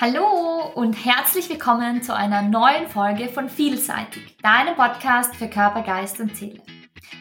[0.00, 6.20] Hallo und herzlich willkommen zu einer neuen Folge von Vielseitig, deinem Podcast für Körper, Geist
[6.20, 6.62] und Seele.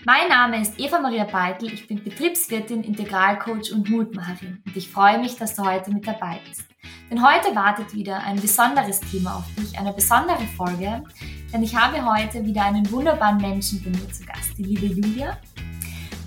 [0.05, 5.17] Mein Name ist Eva Maria Beitel, ich bin Betriebswirtin, Integralcoach und Mutmacherin und ich freue
[5.17, 6.65] mich, dass du heute mit dabei bist.
[7.09, 11.03] Denn heute wartet wieder ein besonderes Thema auf dich, eine besondere Folge,
[11.51, 15.35] denn ich habe heute wieder einen wunderbaren Menschen bei mir zu Gast, die liebe Julia.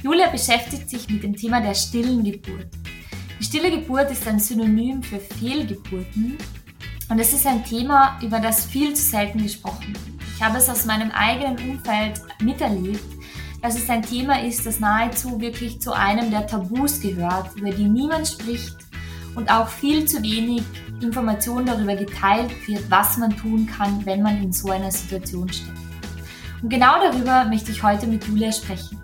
[0.02, 2.70] Julia beschäftigt sich mit dem Thema der stillen Geburt.
[3.40, 6.36] Stille Geburt ist ein Synonym für Fehlgeburten
[7.08, 10.22] und es ist ein Thema, über das viel zu selten gesprochen wird.
[10.36, 13.00] Ich habe es aus meinem eigenen Umfeld miterlebt,
[13.62, 17.88] dass es ein Thema ist, das nahezu wirklich zu einem der Tabus gehört, über die
[17.88, 18.76] niemand spricht
[19.34, 20.62] und auch viel zu wenig
[21.00, 25.78] Information darüber geteilt wird, was man tun kann, wenn man in so einer Situation steckt.
[26.62, 29.00] Und genau darüber möchte ich heute mit Julia sprechen.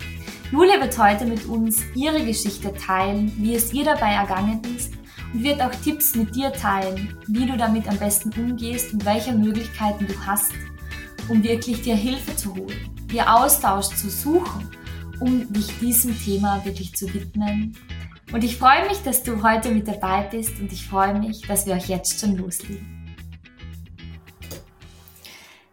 [0.51, 4.93] Julia wird heute mit uns ihre Geschichte teilen, wie es ihr dabei ergangen ist
[5.33, 9.33] und wird auch Tipps mit dir teilen, wie du damit am besten umgehst und welche
[9.33, 10.53] Möglichkeiten du hast,
[11.27, 14.71] um wirklich dir Hilfe zu holen, dir Austausch zu suchen,
[15.19, 17.75] um dich diesem Thema wirklich zu widmen.
[18.31, 21.65] Und ich freue mich, dass du heute mit dabei bist und ich freue mich, dass
[21.65, 22.96] wir euch jetzt schon loslegen.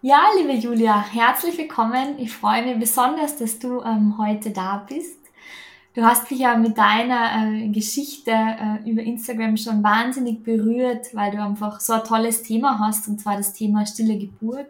[0.06, 2.18] Ja, liebe Julia, herzlich willkommen.
[2.18, 5.18] Ich freue mich besonders, dass du ähm, heute da bist.
[5.94, 11.30] Du hast mich ja mit deiner äh, Geschichte äh, über Instagram schon wahnsinnig berührt, weil
[11.30, 14.66] du einfach so ein tolles Thema hast, und zwar das Thema stille Geburt.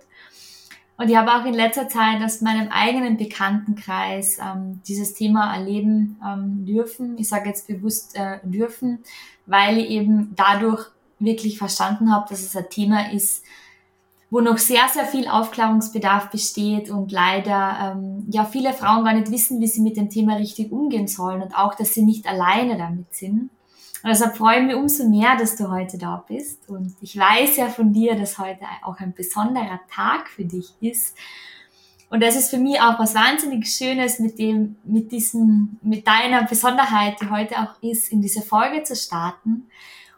[0.99, 6.17] Und ich habe auch in letzter Zeit aus meinem eigenen Bekanntenkreis ähm, dieses Thema erleben
[6.25, 7.19] ähm, dürfen.
[7.19, 9.01] Ich sage jetzt bewusst äh, dürfen,
[9.47, 10.87] weil ich eben dadurch
[11.19, 13.43] wirklich verstanden habe, dass es ein Thema ist,
[14.35, 19.31] wo noch sehr, sehr viel Aufklärungsbedarf besteht und leider ähm, ja viele Frauen gar nicht
[19.31, 22.77] wissen, wie sie mit dem Thema richtig umgehen sollen und auch, dass sie nicht alleine
[22.77, 23.51] damit sind.
[24.03, 26.69] Und deshalb freue ich mich umso mehr, dass du heute da bist.
[26.69, 31.17] Und ich weiß ja von dir, dass heute auch ein besonderer Tag für dich ist.
[32.11, 36.43] Und das ist für mich auch was wahnsinnig Schönes, mit dem, mit diesem, mit deiner
[36.43, 39.69] Besonderheit, die heute auch ist, in diese Folge zu starten.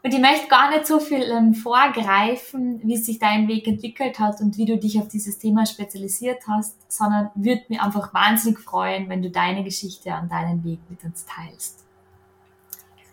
[0.03, 4.39] Und ich möchte gar nicht so viel ähm, vorgreifen, wie sich dein Weg entwickelt hat
[4.41, 9.09] und wie du dich auf dieses Thema spezialisiert hast, sondern würde mich einfach wahnsinnig freuen,
[9.09, 11.83] wenn du deine Geschichte und deinen Weg mit uns teilst.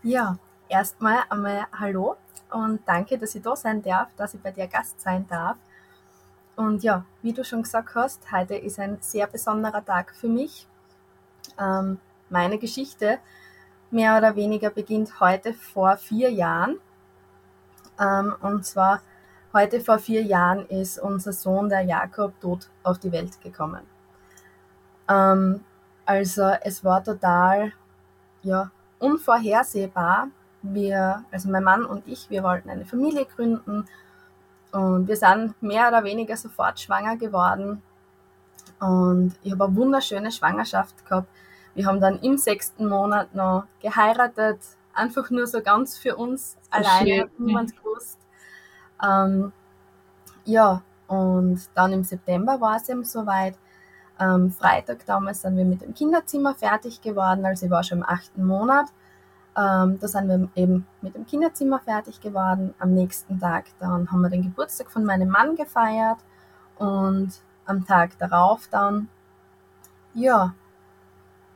[0.03, 0.37] Ja,
[0.69, 2.17] erstmal einmal Hallo
[2.51, 5.57] und danke, dass ich da sein darf, dass ich bei dir Gast sein darf.
[6.57, 10.67] Und ja, wie du schon gesagt hast, heute ist ein sehr besonderer Tag für mich.
[11.59, 13.19] Ähm, meine Geschichte
[13.91, 16.79] mehr oder weniger beginnt heute vor vier Jahren.
[18.01, 19.03] Ähm, und zwar
[19.53, 23.83] heute vor vier Jahren ist unser Sohn, der Jakob, tot auf die Welt gekommen.
[25.09, 25.61] Ähm,
[26.05, 27.73] also es war total
[28.43, 30.29] ja, unvorhersehbar.
[30.63, 33.87] Wir, also mein Mann und ich, wir wollten eine Familie gründen
[34.73, 37.83] und wir sind mehr oder weniger sofort schwanger geworden.
[38.81, 41.29] Und ich habe eine wunderschöne Schwangerschaft gehabt
[41.75, 44.61] wir haben dann im sechsten Monat noch geheiratet,
[44.93, 48.19] einfach nur so ganz für uns alleine, niemand gewusst.
[49.03, 49.53] Ähm,
[50.45, 53.57] ja, und dann im September war es eben soweit.
[54.17, 58.05] Am Freitag damals sind wir mit dem Kinderzimmer fertig geworden, also ich war schon im
[58.05, 58.87] achten Monat.
[59.57, 62.75] Ähm, da sind wir eben mit dem Kinderzimmer fertig geworden.
[62.79, 66.19] Am nächsten Tag dann haben wir den Geburtstag von meinem Mann gefeiert
[66.79, 67.33] und
[67.67, 69.09] am Tag darauf dann,
[70.13, 70.55] ja,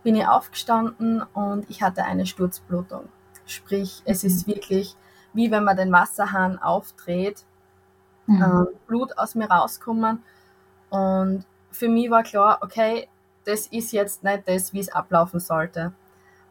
[0.03, 3.09] bin ich aufgestanden und ich hatte eine Sturzblutung.
[3.47, 4.55] Sprich, es ist mhm.
[4.55, 4.97] wirklich
[5.33, 7.45] wie wenn man den Wasserhahn aufdreht,
[8.27, 8.43] mhm.
[8.43, 10.23] ähm, Blut aus mir rauskommen.
[10.91, 13.09] Und für mich war klar, okay,
[13.45, 15.93] das ist jetzt nicht das, wie es ablaufen sollte.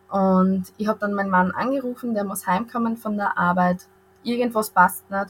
[0.10, 3.88] Und ich habe dann meinen Mann angerufen, der muss heimkommen von der Arbeit.
[4.24, 5.28] Irgendwas passt nicht.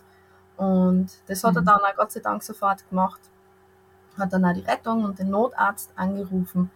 [0.56, 1.58] Und das hat mhm.
[1.58, 3.20] er dann auch Gott sei Dank sofort gemacht.
[4.18, 6.70] Hat dann auch die Rettung und den Notarzt angerufen.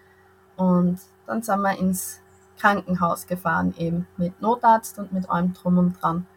[0.55, 0.99] Und
[1.31, 2.19] dann sind wir ins
[2.59, 6.27] Krankenhaus gefahren, eben mit Notarzt und mit allem drum und dran.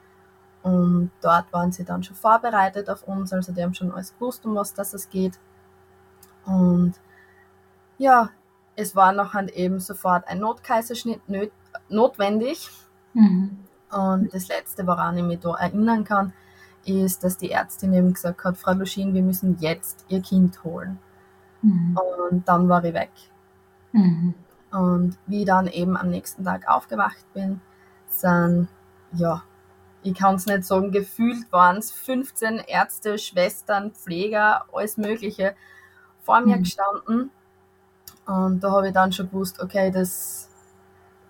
[0.62, 4.46] Und dort waren sie dann schon vorbereitet auf uns, also die haben schon alles gewusst,
[4.46, 5.38] um was das es geht.
[6.46, 6.94] Und
[7.98, 8.30] ja,
[8.76, 11.20] es war noch halt eben sofort ein Notkaiserschnitt
[11.88, 12.70] notwendig.
[13.12, 13.58] Mhm.
[13.90, 16.32] Und das Letzte, woran ich mich da erinnern kann,
[16.84, 20.98] ist, dass die Ärztin eben gesagt hat, Frau Luschin, wir müssen jetzt Ihr Kind holen.
[21.62, 21.98] Mhm.
[22.30, 23.10] Und dann war ich weg.
[23.92, 24.34] Mhm.
[24.74, 27.60] Und wie ich dann eben am nächsten Tag aufgewacht bin,
[28.08, 28.66] sind,
[29.12, 29.44] ja,
[30.02, 35.54] ich kann es nicht sagen, gefühlt waren es 15 Ärzte, Schwestern, Pfleger, alles Mögliche
[36.22, 36.64] vor mir mhm.
[36.64, 37.30] gestanden.
[38.26, 40.50] Und da habe ich dann schon gewusst, okay, das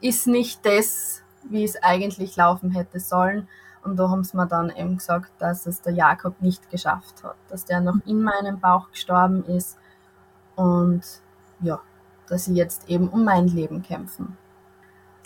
[0.00, 3.46] ist nicht das, wie es eigentlich laufen hätte sollen.
[3.82, 7.36] Und da haben sie mir dann eben gesagt, dass es der Jakob nicht geschafft hat,
[7.50, 9.76] dass der noch in meinem Bauch gestorben ist
[10.56, 11.02] und
[11.60, 11.80] ja,
[12.28, 14.36] dass sie jetzt eben um mein Leben kämpfen.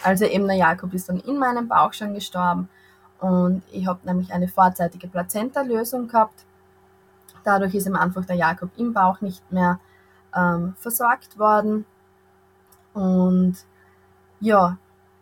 [0.02, 2.68] Also eben der Jakob ist dann in meinem Bauch schon gestorben
[3.20, 6.44] und ich habe nämlich eine vorzeitige Plazenta-Lösung gehabt.
[7.44, 9.80] Dadurch ist ihm einfach der Jakob im Bauch nicht mehr
[10.36, 11.84] ähm, versorgt worden.
[12.94, 13.56] Und
[14.40, 14.78] ja,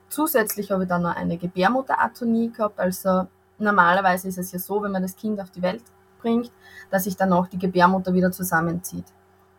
[0.08, 2.78] zusätzlich habe ich dann noch eine Gebärmutteratonie gehabt.
[2.78, 3.26] Also
[3.58, 5.82] normalerweise ist es ja so, wenn man das Kind auf die Welt
[6.20, 6.50] bringt,
[6.90, 9.06] dass sich dann auch die Gebärmutter wieder zusammenzieht.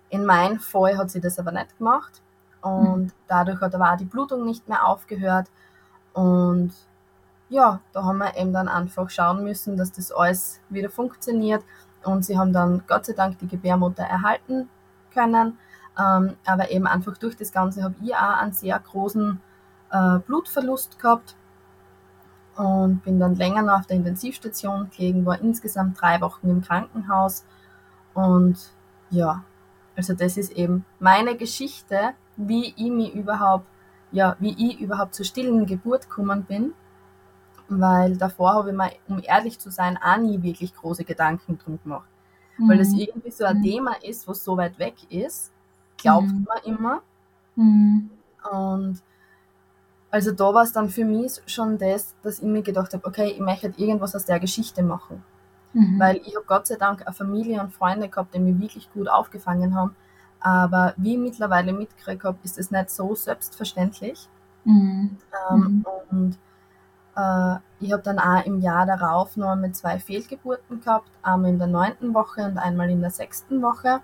[0.10, 2.22] In meinem Fall hat sie das aber nicht gemacht.
[2.62, 3.12] Und mhm.
[3.28, 5.48] dadurch hat aber auch die Blutung nicht mehr aufgehört.
[6.14, 6.72] Und
[7.50, 11.64] ja, da haben wir eben dann einfach schauen müssen, dass das alles wieder funktioniert.
[12.04, 14.70] Und sie haben dann Gott sei Dank die Gebärmutter erhalten
[15.14, 15.58] können,
[16.00, 19.42] ähm, aber eben einfach durch das Ganze habe ich auch einen sehr großen
[19.92, 21.36] äh, Blutverlust gehabt
[22.56, 27.46] und bin dann länger noch auf der Intensivstation gelegen, war insgesamt drei Wochen im Krankenhaus.
[28.14, 28.58] Und
[29.10, 29.44] ja,
[29.98, 33.66] also das ist eben meine Geschichte, wie ich mich überhaupt,
[34.12, 36.74] ja, wie ich überhaupt zur stillen Geburt gekommen bin.
[37.68, 41.80] Weil davor habe ich mir, um ehrlich zu sein, auch nie wirklich große Gedanken drum
[41.84, 42.08] gemacht.
[42.58, 42.70] Mhm.
[42.70, 43.00] Weil das mhm.
[43.00, 43.64] irgendwie so ein mhm.
[43.64, 45.52] Thema ist, was so weit weg ist,
[45.98, 46.48] glaubt mhm.
[46.48, 47.02] man immer.
[47.56, 48.12] Mhm.
[48.52, 49.02] Und
[50.12, 53.32] also da war es dann für mich schon das, dass ich mir gedacht habe, okay,
[53.32, 55.24] ich möchte irgendwas aus der Geschichte machen.
[55.74, 56.00] Mhm.
[56.00, 59.08] Weil ich habe Gott sei Dank eine Familie und Freunde gehabt, die mich wirklich gut
[59.10, 59.96] aufgefangen haben.
[60.40, 64.28] Aber wie ich mittlerweile mitgekriegt habe, ist es nicht so selbstverständlich.
[64.64, 65.18] Mhm.
[65.50, 65.86] Ähm, mhm.
[66.10, 66.38] Und
[67.16, 71.58] äh, ich habe dann auch im Jahr darauf noch mit zwei Fehlgeburten gehabt, einmal in
[71.58, 74.00] der neunten Woche und einmal in der sechsten Woche.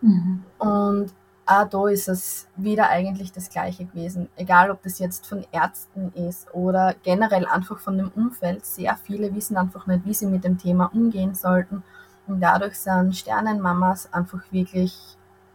[0.00, 0.44] Mhm.
[0.58, 1.14] Und
[1.48, 4.28] auch da ist es wieder eigentlich das Gleiche gewesen.
[4.36, 8.66] Egal, ob das jetzt von Ärzten ist oder generell einfach von dem Umfeld.
[8.66, 11.82] Sehr viele wissen einfach nicht, wie sie mit dem Thema umgehen sollten.
[12.26, 14.94] Und dadurch sind Sternenmamas einfach wirklich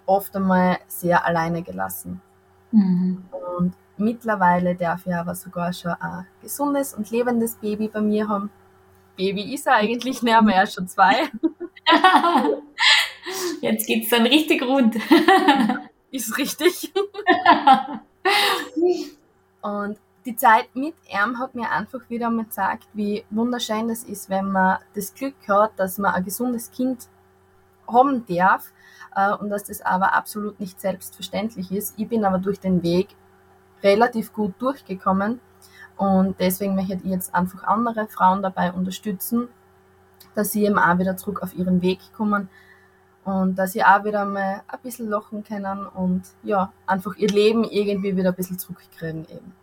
[0.07, 2.21] oft einmal sehr alleine gelassen.
[2.71, 3.23] Mhm.
[3.59, 8.49] Und mittlerweile darf ich aber sogar schon ein gesundes und lebendes Baby bei mir haben.
[9.15, 11.29] Baby ist er eigentlich nicht mehr, er ist schon zwei.
[13.61, 14.95] Jetzt geht's dann richtig rund.
[16.11, 16.93] ist richtig.
[19.61, 24.29] und die Zeit mit ihm hat mir einfach wieder mal gezeigt, wie wunderschön das ist,
[24.29, 27.07] wenn man das Glück hat, dass man ein gesundes Kind
[27.87, 28.71] haben darf
[29.15, 31.95] äh, und dass das aber absolut nicht selbstverständlich ist.
[31.97, 33.09] Ich bin aber durch den Weg
[33.81, 35.41] relativ gut durchgekommen
[35.97, 39.49] und deswegen möchte ich jetzt einfach andere Frauen dabei unterstützen,
[40.35, 42.49] dass sie eben auch wieder zurück auf ihren Weg kommen,
[43.25, 47.63] und dass sie auch wieder mal ein bisschen lachen können und ja, einfach ihr Leben
[47.63, 49.53] irgendwie wieder ein bisschen zurückkriegen eben.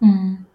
[0.00, 0.46] Mhm.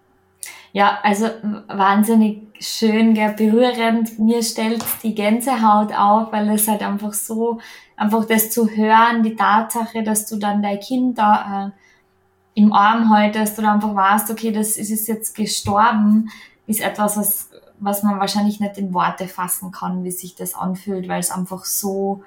[0.72, 1.30] Ja, also
[1.68, 4.18] wahnsinnig schön, gell, berührend.
[4.18, 7.60] Mir stellt die Gänsehaut auf, weil es halt einfach so,
[7.96, 13.10] einfach das zu hören, die Tatsache, dass du dann dein Kind da äh, im Arm
[13.10, 16.30] haltest oder einfach weißt, okay, das ist jetzt gestorben,
[16.66, 17.50] ist etwas, was,
[17.80, 21.66] was man wahrscheinlich nicht in Worte fassen kann, wie sich das anfühlt, weil es einfach
[21.66, 22.24] so,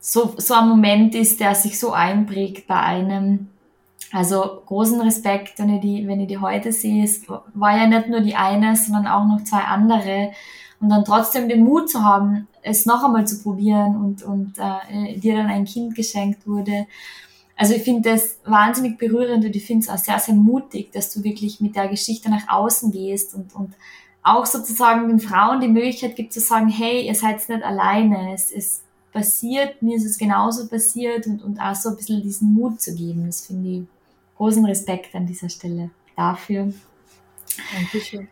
[0.00, 3.48] so, so ein Moment ist, der sich so einprägt bei einem.
[4.12, 7.04] Also großen Respekt, wenn ich die, wenn ich die heute sehe.
[7.04, 10.32] Es war ja nicht nur die eine, sondern auch noch zwei andere.
[10.80, 15.16] Und dann trotzdem den Mut zu haben, es noch einmal zu probieren und, und äh,
[15.16, 16.86] dir dann ein Kind geschenkt wurde.
[17.56, 21.12] Also ich finde das wahnsinnig berührend und ich finde es auch sehr, sehr mutig, dass
[21.12, 23.74] du wirklich mit der Geschichte nach außen gehst und, und
[24.22, 28.32] auch sozusagen den Frauen die Möglichkeit gibt zu sagen, hey, ihr seid nicht alleine.
[28.32, 32.54] Es ist passiert, mir ist es genauso passiert und, und auch so ein bisschen diesen
[32.54, 33.26] Mut zu geben.
[33.26, 33.82] Das finde ich
[34.36, 36.72] großen Respekt an dieser Stelle dafür.
[37.74, 38.28] Dankeschön.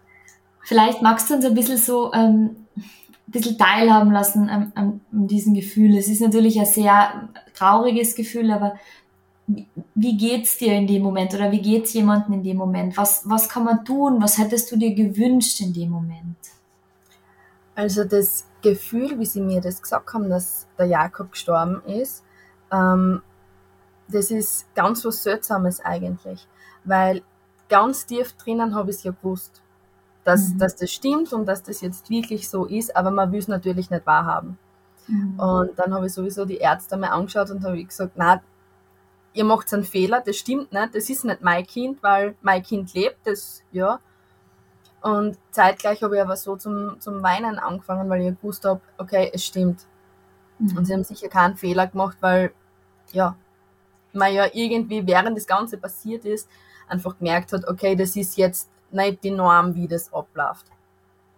[0.65, 2.85] Vielleicht magst du uns ein bisschen so ähm, ein
[3.27, 5.97] bisschen teilhaben lassen an, an, an diesem Gefühl.
[5.97, 8.75] Es ist natürlich ein sehr trauriges Gefühl, aber
[9.95, 12.97] wie geht's dir in dem Moment oder wie geht's jemandem in dem Moment?
[12.97, 14.21] Was, was kann man tun?
[14.21, 16.37] Was hättest du dir gewünscht in dem Moment?
[17.75, 22.25] Also das Gefühl, wie sie mir das gesagt haben, dass der Jakob gestorben ist,
[22.73, 23.23] ähm,
[24.09, 26.47] das ist ganz was Seltsames eigentlich,
[26.85, 27.23] weil
[27.69, 29.63] ganz tief drinnen habe ich es ja gewusst,
[30.25, 30.59] dass, mhm.
[30.59, 33.91] dass das stimmt und dass das jetzt wirklich so ist, aber man will es natürlich
[33.91, 34.59] nicht wahrhaben.
[35.07, 35.39] Mhm.
[35.39, 38.43] Und dann habe ich sowieso die Ärzte mal angeschaut und habe gesagt, na,
[39.33, 42.93] ihr macht einen Fehler, das stimmt nicht, das ist nicht mein Kind, weil mein Kind
[42.95, 44.01] lebt, das, ja,
[45.09, 49.31] und zeitgleich habe ich aber so zum, zum Weinen angefangen, weil ich gewusst habe, okay,
[49.33, 49.87] es stimmt.
[50.59, 50.77] Mhm.
[50.77, 52.53] Und sie haben sicher keinen Fehler gemacht, weil,
[53.13, 53.37] ja,
[54.13, 56.49] man ja irgendwie, während das Ganze passiert ist,
[56.89, 60.67] einfach gemerkt hat, okay, das ist jetzt nicht die Norm, wie das abläuft.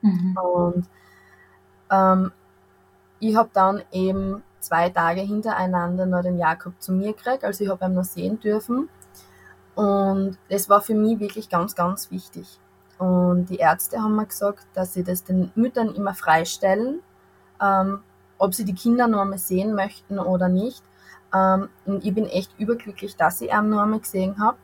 [0.03, 0.37] Mhm.
[0.37, 0.89] Und
[1.91, 2.33] ähm,
[3.19, 7.71] ich habe dann eben zwei Tage hintereinander noch den Jakob zu mir gekriegt, also ich
[7.71, 8.89] habe ihn noch sehen dürfen.
[9.75, 12.59] Und das war für mich wirklich ganz, ganz wichtig.
[13.01, 17.01] Und die Ärzte haben mir gesagt, dass sie das den Müttern immer freistellen,
[17.59, 18.01] ähm,
[18.37, 20.83] ob sie die Kinder nur einmal sehen möchten oder nicht.
[21.35, 24.59] Ähm, und ich bin echt überglücklich, dass ich ihn nur einmal gesehen habe.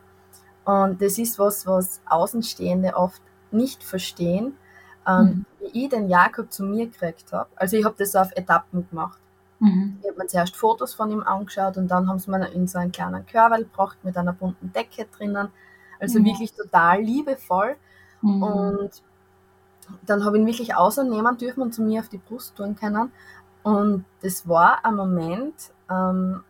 [0.66, 4.59] Und das ist was, was Außenstehende oft nicht verstehen,
[5.09, 5.45] ähm, mhm.
[5.61, 7.49] wie ich den Jakob zu mir gekriegt habe.
[7.57, 9.19] Also ich habe das auf Etappen gemacht.
[9.61, 9.97] Mhm.
[10.02, 12.78] Ich habe mir zuerst Fotos von ihm angeschaut und dann haben sie mir in so
[12.78, 15.49] einen kleinen Körper gebracht mit einer bunten Decke drinnen.
[15.99, 16.26] Also mhm.
[16.26, 17.76] wirklich total liebevoll.
[18.23, 18.42] Mhm.
[18.42, 18.90] Und
[20.04, 23.12] dann habe ich ihn wirklich außernehmen dürfen und zu mir auf die Brust tun können.
[23.62, 25.54] Und das war ein Moment,
[25.90, 26.42] ähm,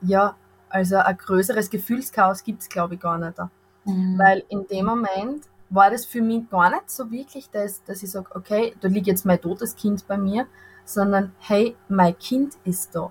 [0.00, 0.34] ja,
[0.68, 3.38] also ein größeres Gefühlschaos gibt es, glaube ich, gar nicht.
[3.84, 4.18] Mhm.
[4.18, 8.10] Weil in dem Moment war das für mich gar nicht so wirklich, dass, dass ich
[8.10, 10.46] sage, okay, da liegt jetzt mein totes Kind bei mir,
[10.84, 13.10] sondern hey, mein Kind ist da.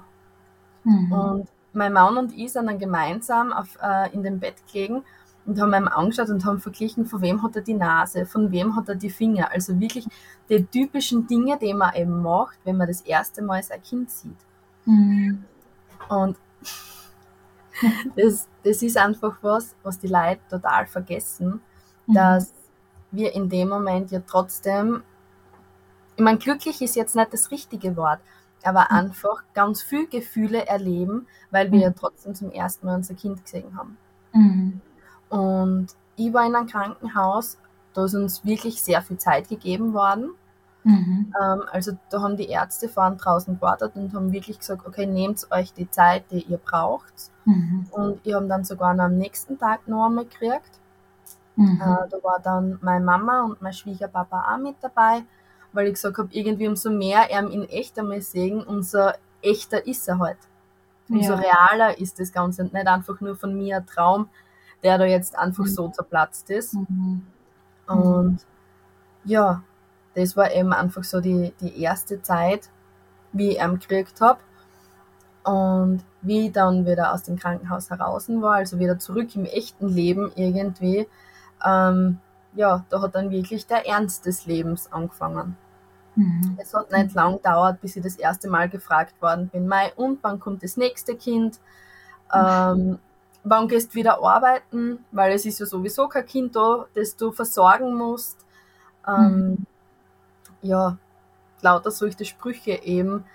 [0.84, 1.12] Mhm.
[1.12, 5.03] Und mein Mann und ich sind dann gemeinsam auf, äh, in dem Bett gelegen
[5.46, 8.76] und haben ihm angeschaut und haben verglichen, von wem hat er die Nase, von wem
[8.76, 9.52] hat er die Finger.
[9.52, 10.08] Also wirklich
[10.50, 14.38] die typischen Dinge, die man eben macht, wenn man das erste Mal sein Kind sieht.
[14.86, 15.44] Mhm.
[16.10, 16.38] Und
[18.16, 21.62] das, das ist einfach was, was die Leute total vergessen,
[22.08, 22.14] mhm.
[22.14, 22.54] dass
[23.12, 25.04] wir in dem Moment ja trotzdem
[26.16, 28.20] ich meine, glücklich ist jetzt nicht das richtige Wort,
[28.64, 28.98] aber mhm.
[28.98, 31.84] einfach ganz viel Gefühle erleben, weil wir mhm.
[31.84, 33.98] ja trotzdem zum ersten Mal unser Kind gesehen haben.
[35.34, 37.58] Und ich war in einem Krankenhaus,
[37.94, 40.32] da ist uns wirklich sehr viel Zeit gegeben worden.
[40.84, 41.34] Mhm.
[41.42, 45.48] Ähm, also da haben die Ärzte vorne draußen gewartet und haben wirklich gesagt, okay, nehmt
[45.52, 47.13] euch die Zeit, die ihr braucht.
[47.46, 47.88] Mhm.
[47.92, 50.80] Und ich habe dann sogar noch am nächsten Tag noch einmal gekriegt.
[51.56, 51.80] Mhm.
[51.82, 55.24] Äh, da war dann meine Mama und mein Schwiegerpapa auch mit dabei
[55.74, 59.10] weil ich gesagt habe, irgendwie umso mehr er in echt einmal sehen, umso
[59.42, 60.38] echter ist er halt.
[61.10, 61.40] Umso ja.
[61.40, 64.30] realer ist das Ganze und nicht einfach nur von mir ein Traum,
[64.84, 66.74] der da jetzt einfach so zerplatzt ist.
[66.74, 67.25] Mhm.
[67.88, 68.40] Und
[69.24, 69.63] ja,
[70.16, 72.70] das war eben einfach so die, die erste Zeit,
[73.32, 74.40] wie ich ihn gekriegt habe.
[75.44, 79.90] Und wie ich dann wieder aus dem Krankenhaus heraus war, also wieder zurück im echten
[79.90, 81.08] Leben irgendwie,
[81.66, 82.20] ähm,
[82.56, 85.58] ja, da hat dann wirklich der Ernst des Lebens angefangen.
[86.16, 86.58] Mhm.
[86.62, 90.20] Es hat nicht lang gedauert, bis ich das erste Mal gefragt worden bin, Mai, und
[90.22, 91.60] wann kommt das nächste Kind?
[92.36, 92.98] Ähm,
[93.44, 95.06] wann gehst du wieder arbeiten?
[95.12, 98.38] Weil es ist ja sowieso kein Kind da, das du versorgen musst.
[99.08, 99.66] Ähm, mhm.
[100.62, 100.98] Ja,
[101.62, 103.26] lauter solche Sprüche eben,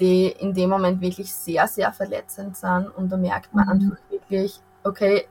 [0.00, 2.88] die in dem Moment wirklich sehr, sehr verletzend sind.
[2.96, 3.70] Und da merkt man mhm.
[3.70, 5.26] einfach wirklich, okay,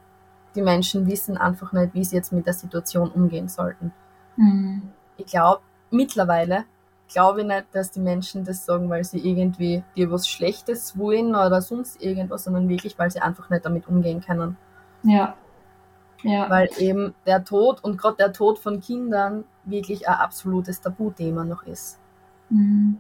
[0.56, 3.94] die Menschen wissen einfach nicht, wie sie jetzt mit der Situation umgehen sollten.
[4.36, 4.92] Mhm.
[5.18, 6.66] Ich glaube, mittlerweile
[7.12, 11.30] glaube ich nicht, dass die Menschen das sagen, weil sie irgendwie dir was Schlechtes wollen
[11.30, 14.58] oder sonst irgendwas, sondern wirklich, weil sie einfach nicht damit umgehen können.
[15.04, 15.36] Ja.
[16.24, 16.50] Ja.
[16.50, 21.64] Weil eben der Tod und gerade der Tod von Kindern wirklich ein absolutes Tabuthema noch
[21.64, 22.00] ist.
[22.50, 23.00] Mhm.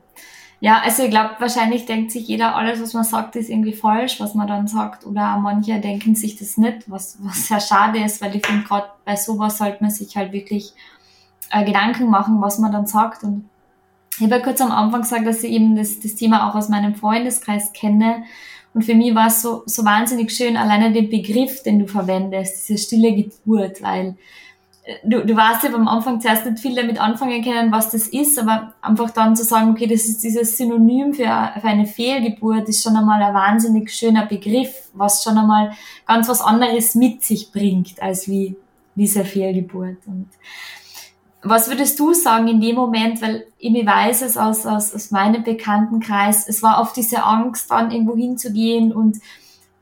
[0.59, 4.19] Ja, also ich glaube, wahrscheinlich denkt sich jeder, alles, was man sagt, ist irgendwie falsch,
[4.19, 5.07] was man dann sagt.
[5.07, 8.87] Oder manche denken sich das nicht, was, was sehr schade ist, weil ich finde, gerade
[9.03, 10.73] bei sowas sollte man sich halt wirklich
[11.49, 13.23] äh, Gedanken machen, was man dann sagt.
[13.23, 13.49] Und
[14.21, 16.69] ich habe ja kurz am Anfang gesagt, dass ich eben das, das Thema auch aus
[16.69, 18.23] meinem Freundeskreis kenne.
[18.71, 22.69] Und für mich war es so, so wahnsinnig schön, alleine den Begriff, den du verwendest,
[22.69, 24.15] diese stille Geburt, weil
[24.83, 28.07] äh, du, du warst ja am Anfang zuerst nicht viel damit anfangen können, was das
[28.09, 31.23] ist, aber einfach dann zu sagen, okay, das ist dieses Synonym für,
[31.59, 35.71] für eine Fehlgeburt, ist schon einmal ein wahnsinnig schöner Begriff, was schon einmal
[36.05, 38.55] ganz was anderes mit sich bringt, als wie
[38.93, 39.97] diese Fehlgeburt.
[40.05, 40.27] Und
[41.43, 45.43] was würdest du sagen in dem Moment, weil ich weiß es aus, aus, aus meinem
[45.43, 49.17] Bekanntenkreis, es war oft diese Angst, dann irgendwo hinzugehen und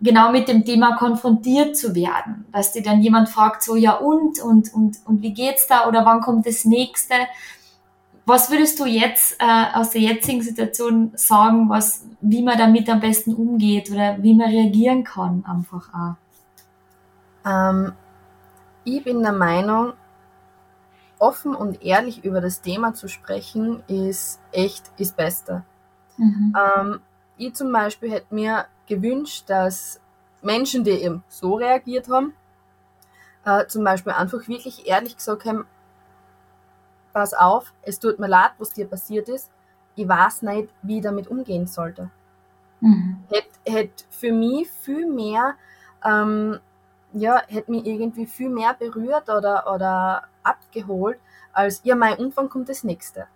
[0.01, 4.39] genau mit dem Thema konfrontiert zu werden, dass dir dann jemand fragt, so ja und,
[4.39, 7.15] und, und, und wie geht's da oder wann kommt das nächste?
[8.25, 13.01] Was würdest du jetzt äh, aus der jetzigen Situation sagen, was, wie man damit am
[13.01, 17.49] besten umgeht oder wie man reagieren kann einfach auch?
[17.49, 17.91] Ähm,
[18.85, 19.93] ich bin der Meinung,
[21.19, 25.63] offen und ehrlich über das Thema zu sprechen, ist echt das Beste.
[26.17, 26.55] Mhm.
[26.57, 27.01] Ähm,
[27.37, 30.01] ich zum Beispiel hätte mir gewünscht, dass
[30.41, 32.33] Menschen, die eben so reagiert haben,
[33.45, 35.65] äh, zum Beispiel einfach wirklich ehrlich gesagt haben,
[37.13, 39.51] pass auf, es tut mir leid, was dir passiert ist,
[39.95, 42.09] ich weiß nicht, wie ich damit umgehen sollte.
[42.79, 43.23] Mhm.
[43.29, 45.55] Hätte hätt für mich viel mehr
[46.05, 46.59] ähm,
[47.13, 51.19] ja, hätte mich irgendwie viel mehr berührt oder, oder abgeholt,
[51.53, 53.27] als ja, mein Umfang kommt das nächste.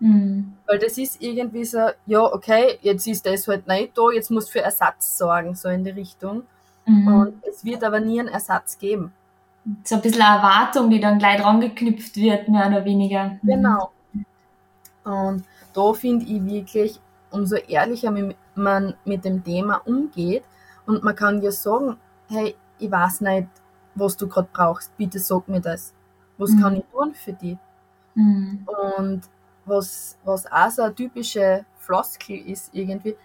[0.00, 0.54] Mhm.
[0.66, 4.48] Weil das ist irgendwie so, ja, okay, jetzt ist das halt nicht da, jetzt musst
[4.48, 6.42] du für Ersatz sorgen, so in die Richtung.
[6.86, 7.06] Mhm.
[7.06, 9.12] Und es wird aber nie einen Ersatz geben.
[9.84, 13.38] So ein bisschen eine Erwartung, die dann gleich dran geknüpft wird, mehr oder weniger.
[13.42, 13.48] Mhm.
[13.48, 13.92] Genau.
[15.04, 17.00] Und da finde ich wirklich,
[17.30, 18.12] umso ehrlicher
[18.54, 20.44] man mit dem Thema umgeht
[20.86, 21.96] und man kann ja sagen,
[22.28, 23.48] hey, ich weiß nicht,
[23.94, 25.94] was du gerade brauchst, bitte sag mir das.
[26.38, 26.60] Was mhm.
[26.60, 27.58] kann ich tun für dich?
[28.14, 28.66] Mhm.
[28.90, 29.22] Und
[29.64, 33.16] was, was auch so eine typische Floskel ist irgendwie,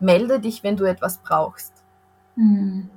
[0.00, 1.72] melde dich, wenn du etwas brauchst.
[2.36, 2.90] Mhm.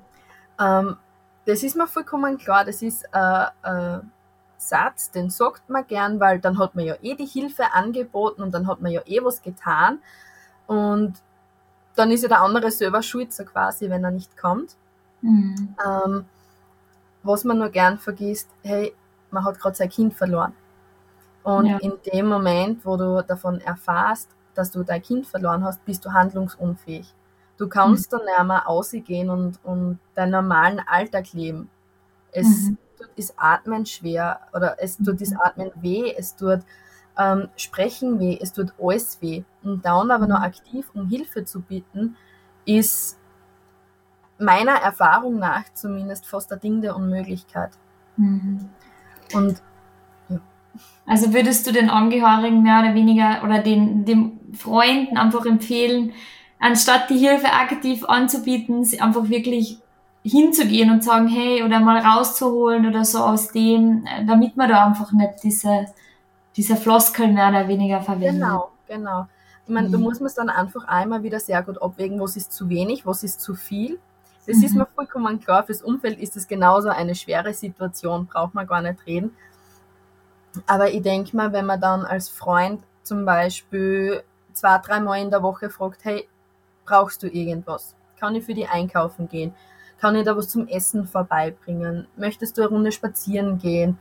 [0.60, 0.98] Ähm,
[1.46, 4.12] das ist mir vollkommen klar, das ist ein, ein
[4.58, 8.54] Satz, den sagt man gern, weil dann hat man ja eh die Hilfe angeboten und
[8.54, 10.00] dann hat man ja eh was getan
[10.66, 11.14] und
[11.96, 14.76] dann ist ja der andere selber schuld, so quasi, wenn er nicht kommt.
[15.26, 15.76] Mhm.
[15.84, 16.26] Ähm,
[17.24, 18.94] was man nur gern vergisst, hey,
[19.32, 20.54] man hat gerade sein Kind verloren.
[21.44, 21.78] Und ja.
[21.78, 26.14] in dem Moment, wo du davon erfährst, dass du dein Kind verloren hast, bist du
[26.14, 27.14] handlungsunfähig.
[27.58, 28.18] Du kannst mhm.
[28.18, 31.70] dann nicht mehr ausgehen und, und deinen normalen Alltag leben.
[32.32, 32.78] Es mhm.
[32.98, 35.40] tut das Atmen schwer oder es tut das mhm.
[35.42, 36.60] Atmen weh, es tut
[37.18, 39.44] ähm, Sprechen weh, es tut alles weh.
[39.64, 40.46] Und dann aber noch mhm.
[40.46, 42.16] aktiv um Hilfe zu bitten,
[42.66, 43.18] ist
[44.38, 47.72] meiner Erfahrung nach zumindest fast ein Ding der Unmöglichkeit.
[48.18, 48.70] Mhm.
[49.34, 49.62] Und
[51.06, 56.14] also würdest du den Angehörigen mehr oder weniger oder den, den Freunden einfach empfehlen,
[56.60, 59.80] anstatt die Hilfe aktiv anzubieten, sie einfach wirklich
[60.24, 65.12] hinzugehen und sagen, hey, oder mal rauszuholen oder so aus dem, damit man da einfach
[65.12, 65.86] nicht diese,
[66.58, 68.42] diese Floskel mehr oder weniger verwendet.
[68.42, 69.28] Genau, genau.
[69.68, 69.92] Ich meine, mhm.
[69.92, 73.06] da muss man es dann einfach einmal wieder sehr gut abwägen, was ist zu wenig,
[73.06, 74.00] was ist zu viel.
[74.48, 74.64] Das mhm.
[74.64, 75.64] ist mir vollkommen klar.
[75.64, 79.36] Fürs Umfeld ist es genauso eine schwere Situation, braucht man gar nicht reden.
[80.68, 84.24] Aber ich denke mal, wenn man dann als Freund zum Beispiel
[84.54, 86.28] zwei, dreimal in der Woche fragt, hey,
[86.86, 87.96] brauchst du irgendwas?
[88.20, 89.54] Kann ich für die einkaufen gehen?
[90.00, 92.08] Kann ich da was zum Essen vorbeibringen?
[92.16, 93.98] Möchtest du eine Runde spazieren gehen?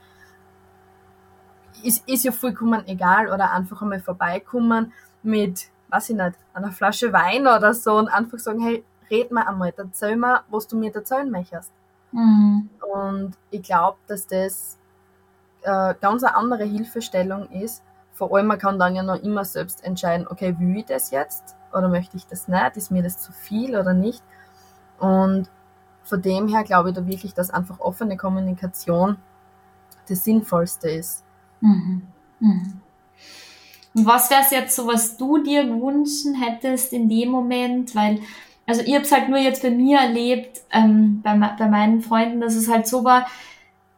[1.82, 7.12] Ist, ist ja vollkommen egal oder einfach einmal vorbeikommen mit, weiß ich nicht, einer Flasche
[7.12, 10.94] Wein oder so und einfach sagen, hey, red mal einmal, erzähl mir, was du mir
[10.94, 11.72] erzählen möchtest.
[12.12, 12.68] Mhm.
[12.92, 14.78] Und ich glaube, dass das
[15.62, 17.82] äh, ganz eine andere Hilfestellung ist.
[18.12, 21.56] Vor allem, man kann dann ja noch immer selbst entscheiden, okay, will ich das jetzt
[21.72, 22.76] oder möchte ich das nicht?
[22.76, 24.22] Ist mir das zu viel oder nicht?
[24.98, 25.50] Und
[26.04, 29.16] von dem her glaube ich da wirklich, dass einfach offene Kommunikation
[30.08, 31.24] das Sinnvollste ist.
[31.60, 32.02] Mhm.
[32.38, 32.80] Mhm.
[33.94, 37.94] Und was wäre es jetzt so, was du dir gewünscht hättest in dem Moment?
[37.94, 38.20] Weil,
[38.66, 42.40] also ich habe es halt nur jetzt bei mir erlebt, ähm, bei, bei meinen Freunden,
[42.40, 43.26] dass es halt so war,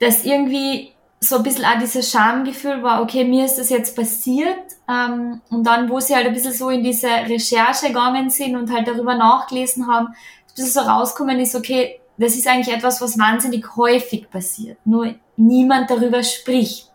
[0.01, 4.59] dass irgendwie so ein bisschen auch dieses Schamgefühl war, okay, mir ist das jetzt passiert.
[4.89, 8.71] Ähm, und dann, wo sie halt ein bisschen so in diese Recherche gegangen sind und
[8.73, 10.09] halt darüber nachgelesen haben,
[10.57, 14.79] dass so rauskommen ist, okay, das ist eigentlich etwas, was wahnsinnig häufig passiert.
[14.85, 16.91] Nur niemand darüber spricht.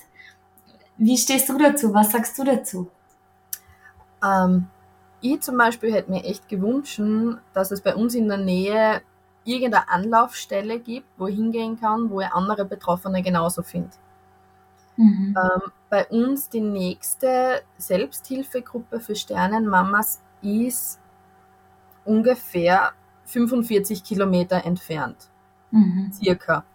[0.98, 1.94] Wie stehst du dazu?
[1.94, 2.88] Was sagst du dazu?
[4.24, 4.68] Ähm,
[5.22, 7.02] ich zum Beispiel hätte mir echt gewünscht,
[7.54, 9.02] dass es bei uns in der Nähe
[9.44, 13.92] irgendeine Anlaufstelle gibt, wo ich hingehen kann, wo ich andere Betroffene genauso finde.
[14.98, 15.36] Mhm.
[15.38, 21.00] Ähm, bei uns die nächste Selbsthilfegruppe für Sternenmamas ist
[22.06, 22.92] ungefähr
[23.26, 25.30] 45 Kilometer entfernt.
[25.72, 26.12] Mhm.
[26.14, 26.66] Circa.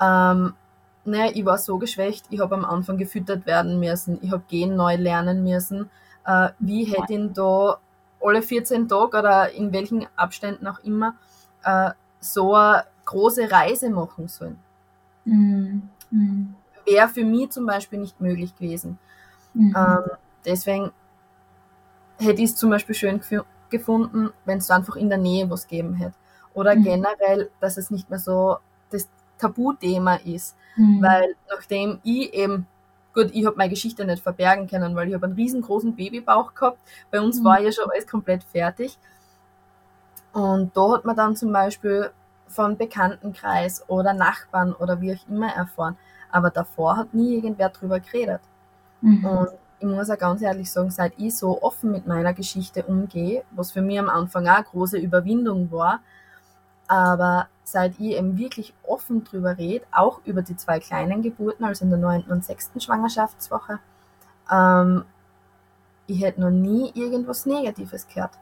[0.00, 0.54] Ähm,
[1.04, 4.76] naja, ich war so geschwächt, ich habe am Anfang gefüttert werden müssen, ich habe gehen
[4.76, 5.90] neu lernen müssen.
[6.24, 7.78] Äh, wie hätte ich da
[8.20, 11.16] alle 14 Tage oder in welchen Abständen auch immer
[11.64, 14.58] äh, so eine große Reise machen sollen?
[15.24, 15.88] Mhm.
[16.10, 16.54] Mhm
[16.86, 18.98] wäre für mich zum Beispiel nicht möglich gewesen.
[19.54, 19.74] Mhm.
[19.76, 20.10] Ähm,
[20.44, 20.92] deswegen
[22.18, 23.20] hätte ich es zum Beispiel schön
[23.70, 26.14] gefunden, wenn es einfach in der Nähe was geben hätte.
[26.54, 26.84] Oder mhm.
[26.84, 28.58] generell, dass es nicht mehr so
[28.90, 29.08] das
[29.38, 30.56] Tabuthema ist.
[30.76, 31.02] Mhm.
[31.02, 32.66] Weil nachdem ich eben,
[33.12, 36.78] gut, ich habe meine Geschichte nicht verbergen können, weil ich habe einen riesengroßen Babybauch gehabt.
[37.10, 37.44] Bei uns mhm.
[37.44, 38.98] war ja schon alles komplett fertig.
[40.32, 42.10] Und da hat man dann zum Beispiel
[42.48, 45.96] von Bekanntenkreis oder Nachbarn oder wie auch immer erfahren,
[46.30, 48.40] aber davor hat nie irgendwer drüber geredet.
[49.00, 49.24] Mhm.
[49.24, 49.48] Und
[49.78, 53.72] ich muss auch ganz ehrlich sagen, seit ich so offen mit meiner Geschichte umgehe, was
[53.72, 56.00] für mich am Anfang auch eine große Überwindung war,
[56.92, 61.86] aber seit ich eben wirklich offen drüber rede, auch über die zwei kleinen Geburten, also
[61.86, 63.78] in der neunten und sechsten Schwangerschaftswoche,
[64.50, 65.06] ähm,
[66.06, 68.32] ich hätte noch nie irgendwas Negatives gehört.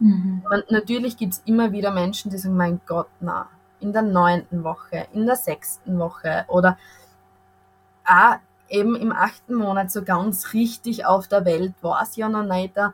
[0.00, 0.42] Mhm.
[0.50, 4.64] Man, natürlich gibt es immer wieder Menschen, die sagen, mein Gott, na, in der neunten
[4.64, 6.76] Woche, in der sechsten Woche oder
[8.04, 12.42] auch eben im achten Monat so ganz richtig auf der Welt war es ja noch
[12.42, 12.76] nicht.
[12.76, 12.92] Da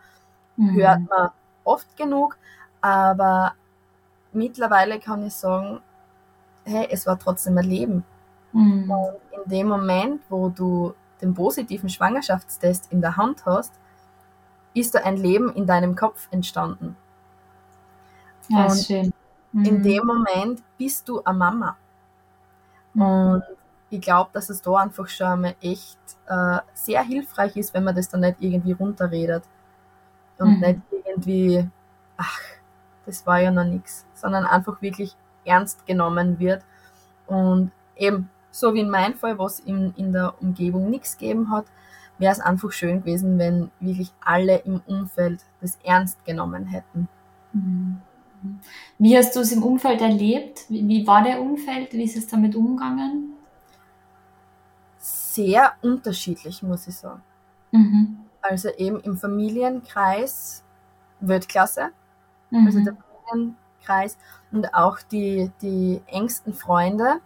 [0.57, 0.75] mhm.
[0.75, 1.31] hört man
[1.65, 2.37] oft genug,
[2.83, 3.55] aber
[4.33, 5.81] mittlerweile kann ich sagen,
[6.65, 8.05] hey, es war trotzdem ein Leben.
[8.53, 8.91] Mhm.
[8.91, 13.73] Und in dem Moment, wo du den positiven Schwangerschaftstest in der Hand hast,
[14.75, 16.97] ist da ein Leben in deinem Kopf entstanden.
[18.49, 19.13] Ja, und schön.
[19.53, 19.65] Mhm.
[19.65, 21.77] in dem Moment bist du eine Mama.
[22.95, 23.03] Mhm.
[23.03, 23.43] Und
[23.91, 27.97] ich glaube, dass es da einfach schon einmal echt äh, sehr hilfreich ist, wenn man
[27.97, 29.45] das dann nicht irgendwie runterredet.
[30.39, 30.61] Und mhm.
[30.61, 31.69] nicht irgendwie,
[32.17, 32.41] ach,
[33.11, 36.63] das war ja noch nichts, sondern einfach wirklich ernst genommen wird.
[37.27, 41.67] Und eben, so wie in meinem Fall, was in, in der Umgebung nichts gegeben hat,
[42.19, 47.09] wäre es einfach schön gewesen, wenn wirklich alle im Umfeld das ernst genommen hätten.
[47.53, 48.01] Mhm.
[48.99, 50.67] Wie hast du es im Umfeld erlebt?
[50.69, 51.93] Wie, wie war der Umfeld?
[51.93, 53.35] Wie ist es damit umgegangen?
[54.99, 57.23] Sehr unterschiedlich, muss ich sagen.
[57.73, 58.19] Mhm.
[58.41, 60.63] Also eben im Familienkreis
[61.21, 61.91] Weltklasse,
[62.51, 62.67] mhm.
[62.67, 62.97] also der
[63.29, 64.17] Familienkreis
[64.53, 67.21] und auch die, die engsten Freunde,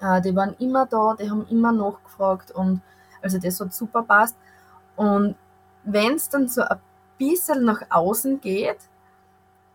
[0.00, 2.80] äh, die waren immer da, die haben immer nachgefragt und
[3.22, 4.36] also das hat super passt.
[4.96, 5.34] Und
[5.84, 6.78] wenn es dann so ein
[7.18, 8.78] bisschen nach außen geht,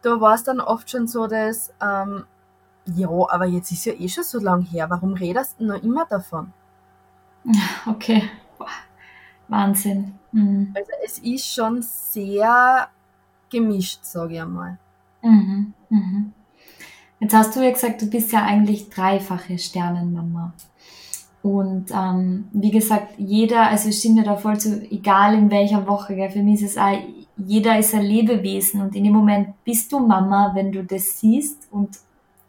[0.02, 2.26] da war es dann oft schon so, dass, ähm,
[2.86, 6.06] ja, aber jetzt ist ja eh schon so lang her, warum redest du noch immer
[6.06, 6.54] davon?
[7.88, 8.30] Okay.
[9.48, 10.20] Wahnsinn.
[10.32, 10.74] Mhm.
[10.76, 12.88] Also es ist schon sehr
[13.50, 14.78] gemischt, sage ich einmal.
[15.22, 15.74] Mhm.
[15.90, 16.34] Mhm.
[17.20, 20.54] Jetzt hast du ja gesagt, du bist ja eigentlich dreifache Sternenmama.
[21.42, 26.16] Und ähm, wie gesagt, jeder, also ich stimme da voll zu, egal in welcher Woche,
[26.16, 26.98] gell, für mich ist es auch
[27.46, 31.68] jeder ist ein Lebewesen und in dem Moment bist du Mama, wenn du das siehst
[31.72, 31.98] und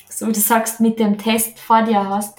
[0.08, 2.36] so du sagst, mit dem Test vor dir hast.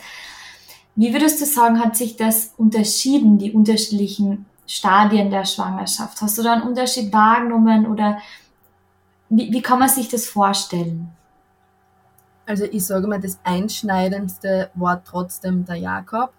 [0.96, 6.22] Wie würdest du sagen, hat sich das unterschieden, die unterschiedlichen Stadien der Schwangerschaft?
[6.22, 8.18] Hast du da einen Unterschied wahrgenommen oder
[9.32, 11.10] wie, wie kann man sich das vorstellen?
[12.46, 16.34] Also ich sage mal, das Einschneidendste war trotzdem der Jakob.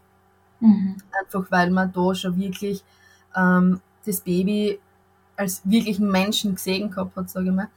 [0.61, 0.97] Mhm.
[1.19, 2.85] Einfach weil man da schon wirklich
[3.35, 4.79] ähm, das Baby
[5.37, 7.69] als wirklichen Menschen gesehen gehabt hat, sage ich mal.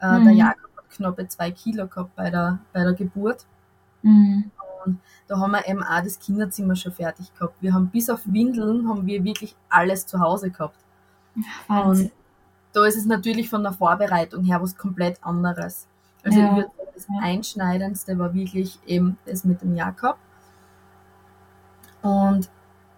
[0.00, 0.24] Äh, mhm.
[0.24, 3.46] Der Jakob hat knappe zwei Kilo gehabt bei der, bei der Geburt.
[4.02, 4.50] Mhm.
[4.84, 4.98] Und
[5.28, 7.54] da haben wir eben auch das Kinderzimmer schon fertig gehabt.
[7.60, 10.78] Wir haben bis auf Windeln haben wir wirklich alles zu Hause gehabt.
[11.68, 12.06] Wahnsinn.
[12.06, 12.12] Und
[12.76, 15.88] da ist es natürlich von der Vorbereitung her was komplett anderes.
[16.22, 16.50] Also ja.
[16.50, 20.18] ich würde sagen, das Einschneidendste war wirklich eben das mit dem Jakob.
[22.02, 22.50] Und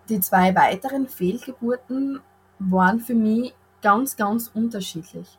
[0.09, 2.19] die zwei weiteren Fehlgeburten
[2.59, 5.39] waren für mich ganz, ganz unterschiedlich.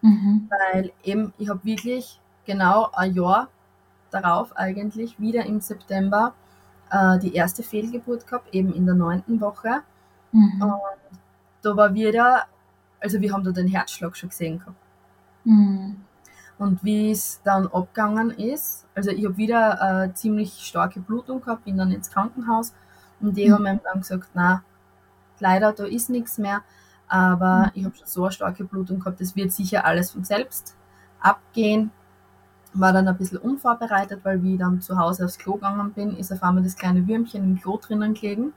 [0.00, 0.48] Mhm.
[0.48, 3.48] Weil eben, ich habe wirklich genau ein Jahr
[4.10, 6.32] darauf eigentlich wieder im September
[6.90, 9.82] äh, die erste Fehlgeburt gehabt, eben in der neunten Woche.
[10.32, 10.62] Mhm.
[10.62, 11.20] Und
[11.60, 12.46] da war wieder,
[13.04, 14.78] also wir haben da den Herzschlag schon gesehen gehabt.
[15.44, 15.96] Mhm.
[16.58, 21.64] Und wie es dann abgegangen ist, also ich habe wieder äh, ziemlich starke Blutung gehabt,
[21.64, 22.72] bin dann ins Krankenhaus
[23.20, 23.52] und die mhm.
[23.52, 24.62] haben mir dann gesagt, na,
[25.38, 26.62] leider, da ist nichts mehr.
[27.06, 27.70] Aber mhm.
[27.74, 30.74] ich habe schon so eine starke Blutung gehabt, das wird sicher alles von selbst
[31.20, 31.90] abgehen.
[32.72, 36.16] War dann ein bisschen unvorbereitet, weil wie ich dann zu Hause aufs Klo gegangen bin,
[36.16, 38.54] ist auf einmal das kleine Würmchen im Klo drinnen gelegen.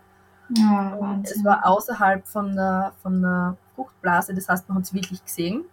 [0.56, 5.24] Ja, es war außerhalb von der, von der Fruchtblase, das heißt, man hat es wirklich
[5.24, 5.66] gesehen.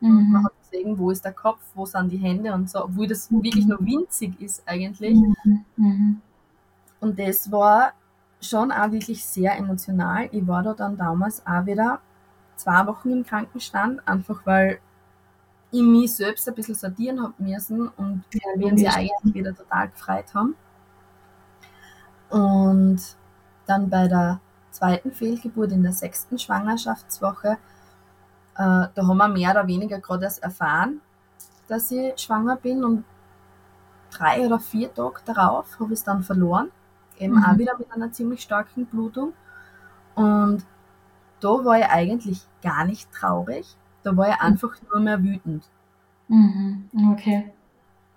[0.00, 0.32] Mhm.
[0.32, 3.30] Man hat gesehen, wo ist der Kopf, wo sind die Hände und so, obwohl das
[3.30, 3.42] mhm.
[3.44, 5.14] wirklich nur winzig ist eigentlich.
[5.14, 5.64] Mhm.
[5.76, 6.20] mhm.
[7.00, 7.92] Und das war
[8.40, 10.28] schon auch wirklich sehr emotional.
[10.32, 12.00] Ich war da dann damals auch wieder
[12.56, 14.78] zwei Wochen im Krankenstand, einfach weil
[15.70, 19.54] ich mich selbst ein bisschen sortieren habe müssen und ja, wir uns ja eigentlich wieder
[19.54, 20.54] total gefreut haben.
[22.30, 23.00] Und
[23.66, 24.40] dann bei der
[24.74, 27.56] zweiten Fehlgeburt in der sechsten Schwangerschaftswoche, äh,
[28.56, 31.00] da haben wir mehr oder weniger gerade erst erfahren,
[31.68, 33.04] dass ich schwanger bin und
[34.10, 36.70] drei oder vier Tage darauf habe ich es dann verloren.
[37.18, 37.44] Eben mhm.
[37.44, 39.32] auch wieder mit einer ziemlich starken Blutung.
[40.14, 40.64] Und
[41.40, 45.64] da war ich eigentlich gar nicht traurig, da war ich einfach nur mehr wütend.
[46.28, 47.52] Mhm, okay.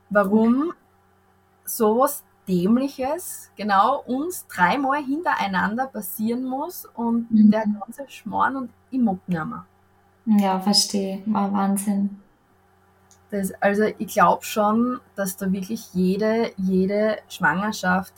[0.09, 0.73] Warum
[1.65, 7.51] sowas Dämliches genau uns dreimal hintereinander passieren muss und mhm.
[7.51, 9.65] der ganze Schmarrn und ich mag nicht mehr.
[10.25, 11.21] Ja, verstehe.
[11.25, 12.21] War Wahnsinn.
[13.29, 18.13] Das, also ich glaube schon, dass da wirklich jede, jede Schwangerschaft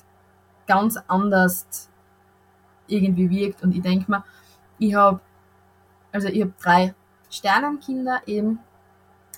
[0.67, 1.89] ganz anders
[2.87, 3.63] irgendwie wirkt.
[3.63, 4.23] Und ich denke mir,
[4.77, 5.19] ich habe
[6.11, 6.93] also ich habe drei
[7.29, 8.59] Sternenkinder eben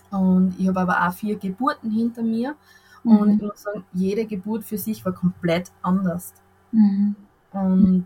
[0.10, 2.56] und ich habe aber auch vier Geburten hinter mir
[3.03, 3.17] Mhm.
[3.17, 6.33] Und ich muss sagen, jede Geburt für sich war komplett anders.
[6.71, 7.15] Mhm.
[7.51, 8.05] Und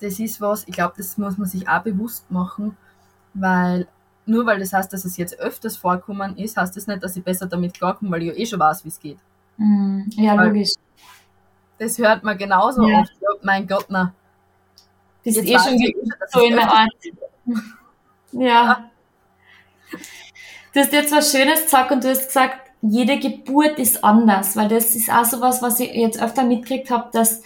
[0.00, 2.76] das ist was, ich glaube, das muss man sich auch bewusst machen,
[3.34, 3.86] weil
[4.26, 7.24] nur weil das heißt, dass es jetzt öfters vorkommen ist, heißt das nicht, dass ich
[7.24, 9.18] besser damit klarkomme, weil ich ja eh schon weiß, wie es geht.
[9.56, 10.08] Mhm.
[10.12, 10.72] Ja, Weil- logisch.
[11.78, 13.00] Das hört man genauso Ja.
[13.00, 13.12] oft.
[13.20, 14.12] Ja, mein Gott, na.
[15.24, 15.78] Bist jetzt eh schon
[16.20, 16.90] dass so in der Art.
[18.32, 18.90] Ja.
[20.72, 24.68] Du hast jetzt was Schönes gesagt und du hast gesagt, jede Geburt ist anders, weil
[24.68, 27.42] das ist auch so was, was ich jetzt öfter mitgekriegt habe, dass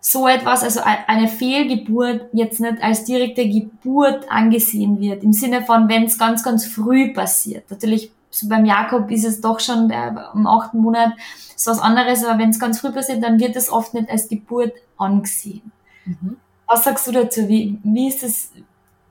[0.00, 5.62] so etwas, also ein- eine Fehlgeburt jetzt nicht als direkte Geburt angesehen wird, im Sinne
[5.64, 7.70] von, wenn es ganz, ganz früh passiert.
[7.70, 11.12] Natürlich, so beim Jakob ist es doch schon der, im achten Monat
[11.56, 14.28] so was anderes, aber wenn es ganz früh passiert, dann wird es oft nicht als
[14.28, 15.72] Geburt angesehen.
[16.04, 16.36] Mhm.
[16.66, 17.48] Was sagst du dazu?
[17.48, 18.50] Wie, wie ist das,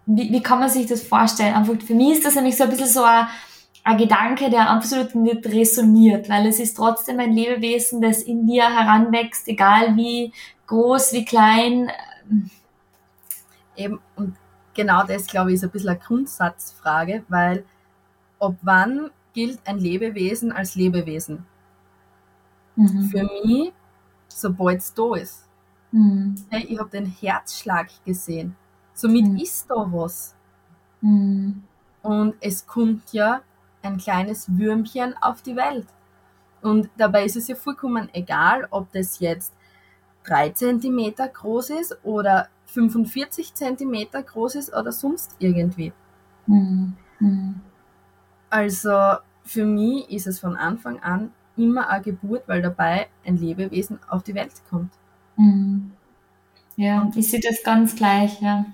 [0.05, 1.55] wie, wie kann man sich das vorstellen?
[1.55, 3.27] Einfach, für mich ist das nämlich so ein bisschen so ein,
[3.83, 8.63] ein Gedanke, der absolut nicht resoniert, weil es ist trotzdem ein Lebewesen, das in dir
[8.63, 10.31] heranwächst, egal wie
[10.67, 11.89] groß, wie klein.
[13.75, 14.35] Eben, und
[14.73, 17.65] genau das, glaube ich, ist ein bisschen eine Grundsatzfrage, weil
[18.39, 21.45] ob wann gilt ein Lebewesen als Lebewesen?
[22.75, 23.03] Mhm.
[23.09, 23.73] Für mich,
[24.27, 25.47] sobald es da ist.
[25.91, 26.35] Mhm.
[26.49, 28.55] Hey, ich habe den Herzschlag gesehen.
[28.93, 29.37] Somit Mhm.
[29.37, 30.35] ist da was.
[31.01, 31.63] Mhm.
[32.03, 33.41] Und es kommt ja
[33.83, 35.87] ein kleines Würmchen auf die Welt.
[36.61, 39.53] Und dabei ist es ja vollkommen egal, ob das jetzt
[40.23, 45.93] 3 cm groß ist oder 45 cm groß ist oder sonst irgendwie.
[46.47, 46.93] Mhm.
[47.19, 47.61] Mhm.
[48.49, 53.99] Also für mich ist es von Anfang an immer eine Geburt, weil dabei ein Lebewesen
[54.09, 54.93] auf die Welt kommt.
[55.37, 55.91] Mhm.
[56.77, 58.65] Ja, ich sehe das ganz gleich, ja.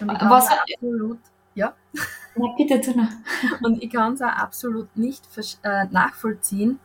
[0.00, 1.20] Und Was- absolut,
[1.54, 1.74] ja,
[2.34, 3.10] Na, bitte tu noch.
[3.62, 5.24] und ich kann es auch absolut nicht
[5.62, 6.80] äh, nachvollziehen,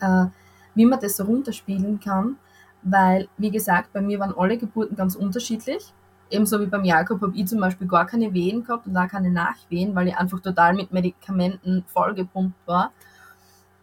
[0.00, 0.26] äh,
[0.74, 2.38] wie man das so runterspielen kann,
[2.82, 5.94] weil, wie gesagt, bei mir waren alle Geburten ganz unterschiedlich.
[6.30, 9.30] Ebenso wie beim Jakob habe ich zum Beispiel gar keine Wehen gehabt und auch keine
[9.30, 12.92] Nachwehen, weil ich einfach total mit Medikamenten vollgepumpt war.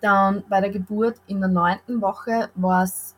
[0.02, 3.16] Dann bei der Geburt in der neunten Woche war es,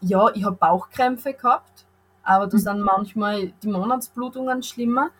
[0.00, 1.86] ja, ich habe Bauchkrämpfe gehabt,
[2.22, 2.60] aber da Mhm.
[2.60, 5.10] sind manchmal die Monatsblutungen schlimmer.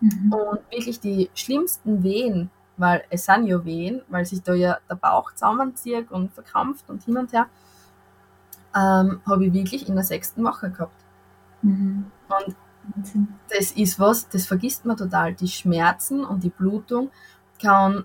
[0.00, 0.32] Mhm.
[0.32, 4.94] Und wirklich die schlimmsten Wehen, weil es sind ja Wehen, weil sich da ja der
[4.94, 7.46] Bauch zusammenzieht und verkrampft und hin und her,
[8.74, 11.04] ähm, habe ich wirklich in der sechsten Woche gehabt.
[11.62, 12.06] Mhm.
[12.28, 12.56] Und
[13.50, 15.34] das ist was, das vergisst man total.
[15.34, 17.10] Die Schmerzen und die Blutung
[17.60, 18.04] kann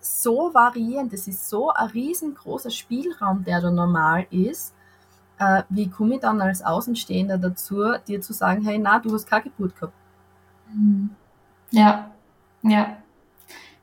[0.00, 1.08] so variieren.
[1.08, 4.74] Das ist so ein riesengroßer Spielraum, der da normal ist.
[5.38, 9.26] Äh, wie komme ich dann als Außenstehender dazu, dir zu sagen, hey, na, du hast
[9.26, 9.94] keine Geburt gehabt?
[10.72, 11.10] Mhm.
[11.70, 12.10] Ja,
[12.62, 12.96] ja.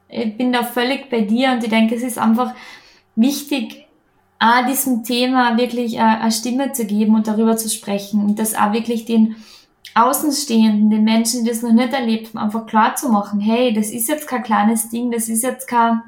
[0.09, 2.53] Ich bin da völlig bei dir und ich denke, es ist einfach
[3.15, 3.87] wichtig,
[4.39, 8.55] auch diesem Thema wirklich äh, eine Stimme zu geben und darüber zu sprechen und das
[8.55, 9.37] auch wirklich den
[9.95, 13.89] Außenstehenden, den Menschen, die das noch nicht erlebt haben, einfach klar zu machen, hey, das
[13.89, 16.03] ist jetzt kein kleines Ding, das ist jetzt keine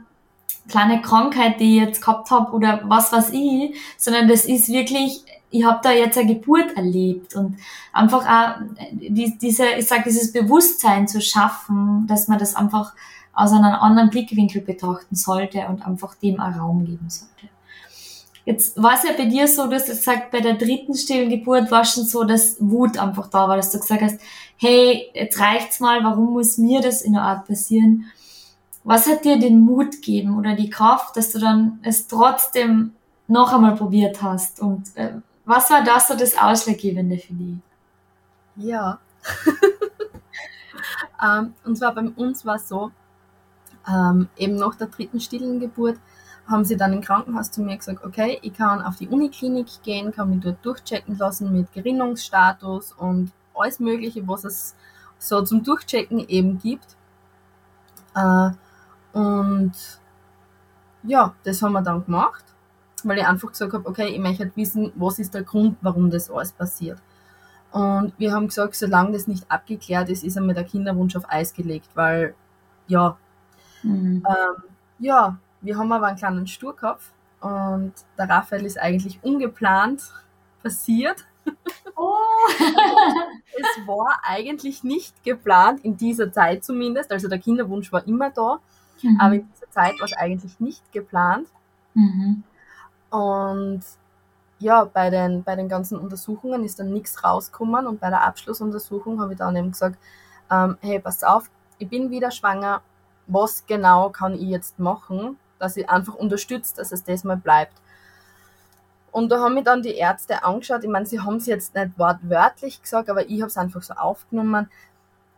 [0.68, 5.24] kleine Krankheit, die ich jetzt gehabt habe oder was weiß ich, sondern das ist wirklich,
[5.58, 7.58] ich habe da jetzt eine Geburt erlebt und
[7.94, 12.94] einfach auch die, diese, ich sag, dieses Bewusstsein zu schaffen, dass man das einfach
[13.34, 17.50] aus einem anderen Blickwinkel betrachten sollte und einfach dem auch Raum geben sollte.
[18.46, 21.72] Jetzt war es ja bei dir so, du hast gesagt, bei der dritten stillen Geburt
[21.72, 24.20] war schon so, dass Wut einfach da war, dass du gesagt hast,
[24.58, 28.06] hey, jetzt reicht's mal, warum muss mir das in der Art passieren?
[28.84, 32.92] Was hat dir den Mut gegeben oder die Kraft, dass du dann es trotzdem
[33.28, 34.60] noch einmal probiert hast?
[34.60, 35.14] Und äh,
[35.46, 37.58] was war das so das Ausschlaggebende für dich?
[38.56, 39.00] Ja.
[41.24, 42.92] ähm, und zwar bei uns war es so,
[43.88, 46.00] ähm, eben nach der dritten stillen Geburt
[46.48, 50.12] haben sie dann im Krankenhaus zu mir gesagt, okay, ich kann auf die Uniklinik gehen,
[50.12, 54.76] kann mich dort durchchecken lassen mit Gerinnungsstatus und alles Mögliche, was es
[55.18, 56.96] so zum Durchchecken eben gibt.
[58.16, 58.52] Äh,
[59.14, 59.74] und
[61.04, 62.44] ja, das haben wir dann gemacht,
[63.08, 66.10] weil ich einfach gesagt habe, okay, ich möchte halt wissen, was ist der Grund, warum
[66.10, 67.00] das alles passiert.
[67.72, 71.54] Und wir haben gesagt, solange das nicht abgeklärt ist, ist einmal der Kinderwunsch auf Eis
[71.54, 72.34] gelegt, weil,
[72.88, 73.18] ja,
[73.84, 74.26] Mhm.
[74.28, 74.64] ähm,
[75.00, 80.02] ja, wir haben aber einen kleinen Sturkopf und der Raphael ist eigentlich ungeplant
[80.64, 81.26] passiert.
[81.96, 82.16] Oh.
[83.58, 88.60] Es war eigentlich nicht geplant, in dieser Zeit zumindest, also der Kinderwunsch war immer da,
[89.04, 89.20] Mhm.
[89.20, 91.48] aber in dieser Zeit war es eigentlich nicht geplant.
[91.94, 92.44] Mhm.
[93.16, 93.82] Und
[94.60, 99.22] ja, bei den, bei den ganzen Untersuchungen ist dann nichts rausgekommen und bei der Abschlussuntersuchung
[99.22, 99.98] habe ich dann eben gesagt,
[100.52, 102.82] ähm, hey, pass auf, ich bin wieder schwanger,
[103.28, 107.74] was genau kann ich jetzt machen, dass ich einfach unterstütze, dass es das mal bleibt.
[109.12, 110.84] Und da haben mich dann die Ärzte angeschaut.
[110.84, 113.94] Ich meine, sie haben es jetzt nicht wortwörtlich gesagt, aber ich habe es einfach so
[113.94, 114.70] aufgenommen.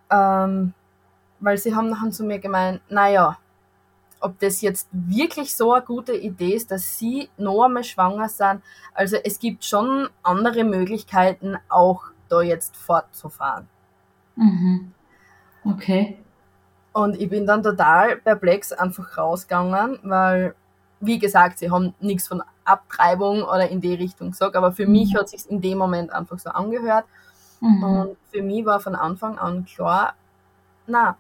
[0.10, 0.74] Ähm,
[1.40, 3.38] weil sie haben nachher zu mir gemeint, naja,
[4.20, 8.62] ob das jetzt wirklich so eine gute Idee ist, dass sie noch einmal schwanger sind.
[8.94, 13.68] Also es gibt schon andere Möglichkeiten, auch da jetzt fortzufahren.
[14.36, 14.92] Mhm.
[15.64, 16.18] Okay.
[16.94, 20.56] Und ich bin dann total perplex einfach rausgegangen, weil,
[21.00, 25.14] wie gesagt, sie haben nichts von Abtreibung oder in die Richtung gesagt, aber für mich
[25.14, 25.20] mhm.
[25.20, 27.06] hat sich in dem Moment einfach so angehört.
[27.62, 27.84] Mhm.
[27.84, 30.16] Und für mich war von Anfang an klar,
[30.88, 31.18] na,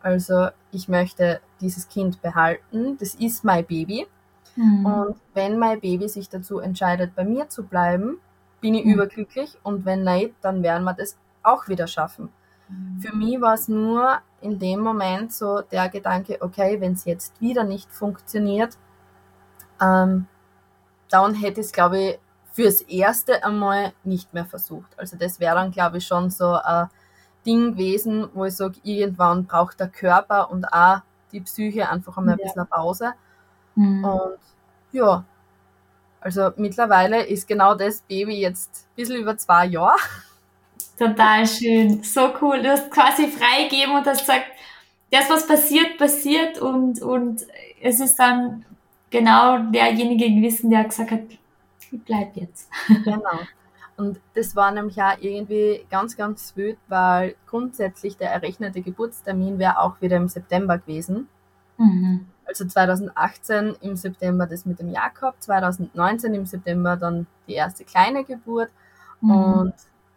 [0.00, 4.06] also ich möchte dieses Kind behalten, das ist mein Baby.
[4.56, 4.86] Mhm.
[4.86, 8.18] Und wenn mein Baby sich dazu entscheidet, bei mir zu bleiben,
[8.60, 8.94] bin ich mhm.
[8.94, 12.30] überglücklich und wenn nicht, dann werden wir das auch wieder schaffen.
[12.68, 13.00] Mhm.
[13.00, 17.40] Für mich war es nur in dem Moment so der Gedanke, okay, wenn es jetzt
[17.40, 18.76] wieder nicht funktioniert,
[19.80, 20.26] ähm,
[21.10, 22.18] dann hätte ich es, glaube ich,
[22.52, 24.98] fürs Erste einmal nicht mehr versucht.
[24.98, 26.88] Also das wäre dann, glaube ich, schon so ein
[27.46, 30.98] Ding gewesen, wo ich sage, irgendwann braucht der Körper und auch
[31.32, 33.12] die Psyche einfach einmal ein bisschen eine Pause.
[33.74, 34.04] Mhm.
[34.04, 34.38] Und
[34.92, 35.24] ja,
[36.20, 39.98] also mittlerweile ist genau das Baby jetzt ein bisschen über zwei Jahre.
[40.98, 42.02] Total schön.
[42.02, 42.62] So cool.
[42.62, 44.46] Du hast quasi freigegeben und hast gesagt,
[45.10, 47.42] das, was passiert, passiert und, und
[47.80, 48.64] es ist dann
[49.10, 51.20] genau derjenige gewesen, der gesagt hat,
[51.92, 52.68] ich bleib jetzt.
[53.04, 53.40] Genau.
[53.96, 59.78] Und das war nämlich auch irgendwie ganz, ganz wild, weil grundsätzlich der errechnete Geburtstermin wäre
[59.80, 61.28] auch wieder im September gewesen.
[61.78, 62.26] Mhm.
[62.44, 68.24] Also 2018 im September das mit dem Jakob, 2019 im September dann die erste kleine
[68.24, 68.70] Geburt
[69.20, 69.30] mhm.
[69.30, 69.74] und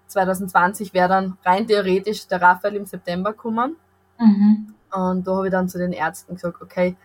[0.07, 3.77] 2020 wäre dann rein theoretisch der Raphael im September gekommen.
[4.19, 4.73] Mhm.
[4.91, 6.95] Und da habe ich dann zu den Ärzten gesagt, okay,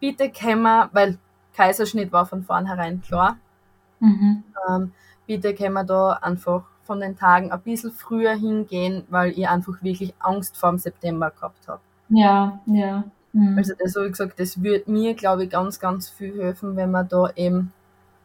[0.00, 1.18] bitte können wir, weil
[1.54, 3.36] Kaiserschnitt war von vornherein klar,
[4.00, 4.42] mhm.
[4.68, 4.92] ähm,
[5.26, 9.82] bitte können wir da einfach von den Tagen ein bisschen früher hingehen, weil ich einfach
[9.82, 11.80] wirklich Angst vor dem September gehabt habe.
[12.10, 13.04] Ja, ja.
[13.32, 13.58] Mhm.
[13.58, 16.90] Also das habe ich gesagt, das würde mir, glaube ich, ganz, ganz viel helfen, wenn
[16.90, 17.72] wir da eben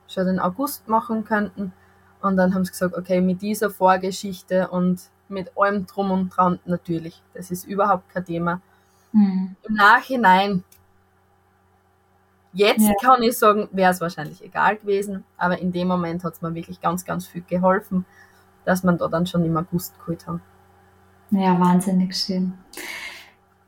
[0.07, 1.73] schon den August machen könnten.
[2.21, 6.59] Und dann haben sie gesagt, okay, mit dieser Vorgeschichte und mit allem drum und dran
[6.65, 8.61] natürlich, das ist überhaupt kein Thema.
[9.13, 9.55] Mhm.
[9.67, 10.63] Im Nachhinein
[12.53, 12.93] Jetzt ja.
[13.01, 16.53] kann ich sagen, wäre es wahrscheinlich egal gewesen, aber in dem Moment hat es mir
[16.55, 18.05] wirklich ganz, ganz viel geholfen,
[18.65, 20.41] dass man da dann schon im August geholt haben.
[21.31, 22.53] Ja, wahnsinnig schön.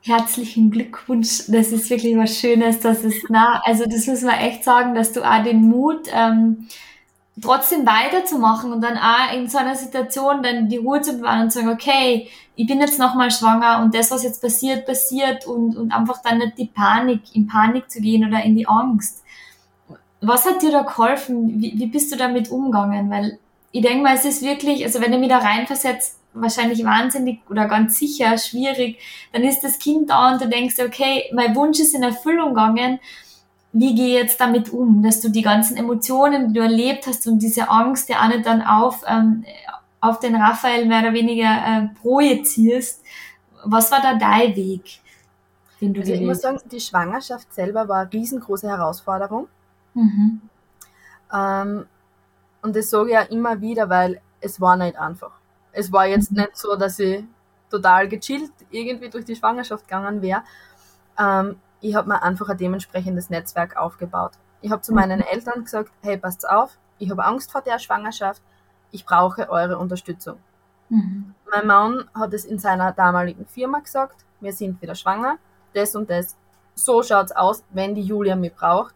[0.03, 1.43] Herzlichen Glückwunsch.
[1.47, 2.79] Das ist wirklich was Schönes.
[2.79, 6.67] Das ist nah, also das muss man echt sagen, dass du auch den Mut ähm,
[7.39, 11.51] trotzdem weiterzumachen und dann auch in so einer Situation dann die Ruhe zu bewahren und
[11.51, 15.77] zu sagen, okay, ich bin jetzt nochmal schwanger und das, was jetzt passiert, passiert und,
[15.77, 19.23] und einfach dann nicht die Panik, in Panik zu gehen oder in die Angst.
[20.19, 21.61] Was hat dir da geholfen?
[21.61, 23.09] Wie, wie bist du damit umgegangen?
[23.09, 23.39] Weil
[23.71, 27.67] ich denke mal, es ist wirklich, also wenn du mich da reinversetzt, wahrscheinlich wahnsinnig oder
[27.67, 28.99] ganz sicher schwierig,
[29.33, 32.99] dann ist das Kind da und du denkst, okay, mein Wunsch ist in Erfüllung gegangen
[33.73, 37.25] wie gehe ich jetzt damit um, dass du die ganzen Emotionen, die du erlebt hast
[37.27, 39.45] und diese Angst ja auch nicht dann auf, ähm,
[40.01, 43.01] auf den Raphael mehr oder weniger äh, projizierst.
[43.63, 44.99] Was war da dein Weg,
[45.79, 49.47] den du also Ich muss sagen, die Schwangerschaft selber war eine riesengroße Herausforderung.
[49.93, 50.41] Mhm.
[51.33, 51.85] Ähm,
[52.61, 55.31] und das sage ich ja immer wieder, weil es war nicht einfach.
[55.71, 56.39] Es war jetzt mhm.
[56.39, 57.23] nicht so, dass ich
[57.69, 60.43] total gechillt irgendwie durch die Schwangerschaft gegangen wäre.
[61.17, 64.33] Ähm, ich habe mir einfach ein dementsprechendes Netzwerk aufgebaut.
[64.61, 65.25] Ich habe zu meinen mhm.
[65.31, 68.41] Eltern gesagt, hey, passt auf, ich habe Angst vor der Schwangerschaft,
[68.91, 70.37] ich brauche eure Unterstützung.
[70.89, 71.33] Mhm.
[71.49, 75.37] Mein Mann hat es in seiner damaligen Firma gesagt, wir sind wieder schwanger,
[75.73, 76.37] das und das.
[76.75, 78.93] So schaut's aus, wenn die Julia mich braucht,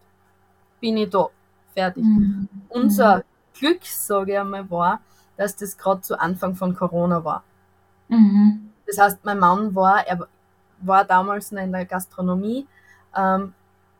[0.80, 1.28] bin ich da.
[1.74, 2.04] Fertig.
[2.04, 2.48] Mhm.
[2.68, 3.22] Unser
[3.52, 5.00] Glück, sage ich einmal, war,
[5.36, 7.42] dass das gerade zu Anfang von Corona war.
[8.08, 8.72] Mhm.
[8.86, 10.26] Das heißt, mein Mann war, er
[10.80, 12.66] war damals noch in der Gastronomie,
[13.14, 13.52] ähm,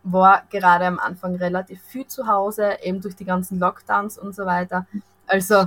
[0.03, 4.47] war gerade am Anfang relativ viel zu Hause, eben durch die ganzen Lockdowns und so
[4.47, 4.87] weiter.
[5.27, 5.67] Also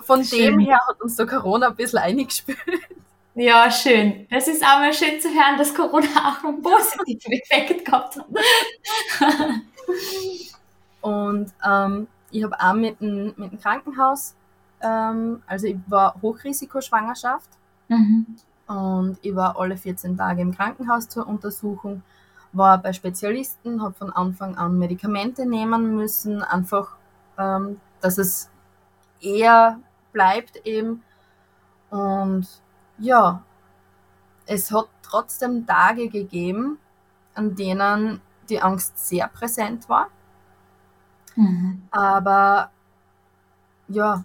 [0.00, 0.38] von schön.
[0.38, 2.58] dem her hat uns so Corona ein bisschen eingespült.
[3.36, 4.26] Ja, schön.
[4.30, 8.26] Das ist auch mal schön zu hören, dass Corona auch einen positiven Effekt gehabt hat.
[11.00, 14.36] und ähm, ich habe auch mit dem, mit dem Krankenhaus,
[14.80, 17.48] ähm, also ich war Hochrisikoschwangerschaft
[17.88, 18.36] mhm.
[18.68, 22.02] und ich war alle 14 Tage im Krankenhaus zur Untersuchung
[22.56, 26.96] war bei Spezialisten, habe von Anfang an Medikamente nehmen müssen, einfach,
[27.38, 28.50] ähm, dass es
[29.20, 29.80] eher
[30.12, 31.02] bleibt eben.
[31.90, 32.46] Und
[32.98, 33.42] ja,
[34.46, 36.78] es hat trotzdem Tage gegeben,
[37.34, 40.08] an denen die Angst sehr präsent war.
[41.36, 41.82] Mhm.
[41.90, 42.70] Aber
[43.88, 44.24] ja,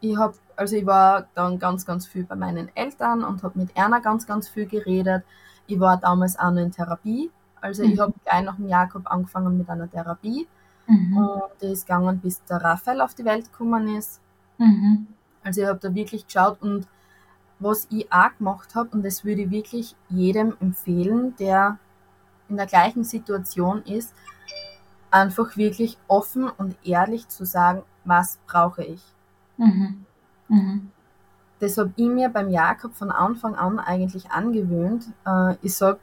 [0.00, 3.76] ich habe, also ich war dann ganz, ganz viel bei meinen Eltern und habe mit
[3.76, 5.24] Erna ganz, ganz viel geredet.
[5.66, 7.30] Ich war damals auch noch in Therapie.
[7.66, 7.92] Also mhm.
[7.92, 10.46] ich habe gleich nach dem Jakob angefangen mit einer Therapie.
[10.86, 11.16] Mhm.
[11.16, 14.20] Und die ist gegangen, bis der Raphael auf die Welt gekommen ist.
[14.58, 15.08] Mhm.
[15.42, 16.86] Also ich habe da wirklich geschaut und
[17.58, 21.78] was ich auch gemacht habe, und das würde ich wirklich jedem empfehlen, der
[22.48, 24.14] in der gleichen Situation ist,
[25.10, 29.02] einfach wirklich offen und ehrlich zu sagen, was brauche ich.
[29.56, 30.04] Mhm.
[30.48, 30.90] Mhm.
[31.58, 35.06] Das habe ich mir beim Jakob von Anfang an eigentlich angewöhnt.
[35.24, 35.98] Äh, ich sage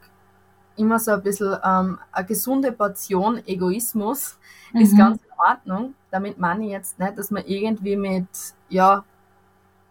[0.76, 4.38] immer so ein bisschen, ähm, eine gesunde Portion Egoismus
[4.72, 4.80] mhm.
[4.80, 5.94] ist ganz in Ordnung.
[6.10, 8.28] Damit meine ich jetzt nicht, dass man irgendwie mit,
[8.68, 9.04] ja,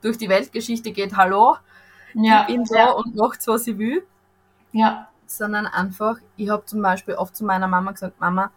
[0.02, 1.56] durch die Weltgeschichte geht, hallo,
[2.14, 2.92] ja, ich bin da ja.
[2.92, 4.06] und macht was ich will.
[4.72, 5.08] Ja.
[5.26, 8.52] Sondern einfach, ich habe zum Beispiel oft zu meiner Mama gesagt, Mama,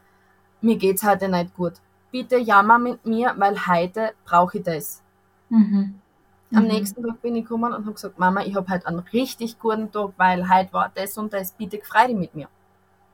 [0.60, 1.74] mir geht's heute nicht gut.
[2.10, 5.02] Bitte jammer mit mir, weil heute brauche ich das.
[5.48, 6.00] Mhm.
[6.54, 6.68] Am mhm.
[6.68, 9.90] nächsten Tag bin ich gekommen und habe gesagt, Mama, ich habe heute einen richtig guten
[9.90, 12.48] Tag, weil heute war das und das, bitte dich mit mir.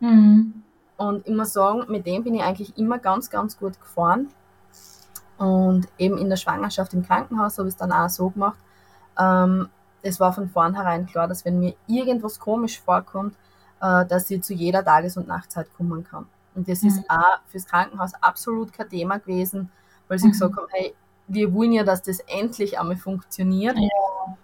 [0.01, 0.62] Mhm.
[0.97, 4.28] Und ich muss sagen, mit dem bin ich eigentlich immer ganz, ganz gut gefahren.
[5.39, 8.59] Und eben in der Schwangerschaft im Krankenhaus habe ich es dann auch so gemacht.
[9.18, 9.68] Ähm,
[10.03, 13.35] es war von vornherein klar, dass wenn mir irgendwas komisch vorkommt,
[13.80, 16.26] äh, dass ich zu jeder Tages- und Nachtzeit kommen kann.
[16.55, 16.89] Und das mhm.
[16.89, 19.70] ist auch fürs Krankenhaus absolut kein Thema gewesen,
[20.09, 20.33] weil sie mhm.
[20.33, 20.95] gesagt haben, hey,
[21.33, 23.76] wir wollen ja, dass das endlich einmal funktioniert.
[23.78, 24.37] Ja.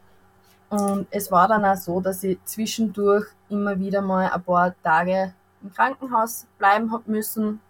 [0.71, 5.35] Und es war dann auch so, dass ich zwischendurch immer wieder mal ein paar Tage
[5.63, 7.61] im Krankenhaus bleiben habe müssen.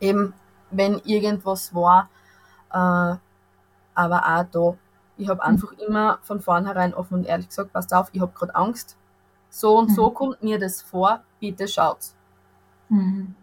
[0.00, 0.34] Eben,
[0.70, 2.08] wenn irgendwas war.
[2.72, 3.16] Äh,
[3.94, 4.76] aber auch da,
[5.16, 5.78] ich habe einfach mhm.
[5.86, 8.96] immer von vornherein offen und ehrlich gesagt, passt auf, ich habe gerade Angst.
[9.48, 9.94] So und mhm.
[9.94, 12.16] so kommt mir das vor, bitte schaut's.
[12.88, 13.34] Mhm.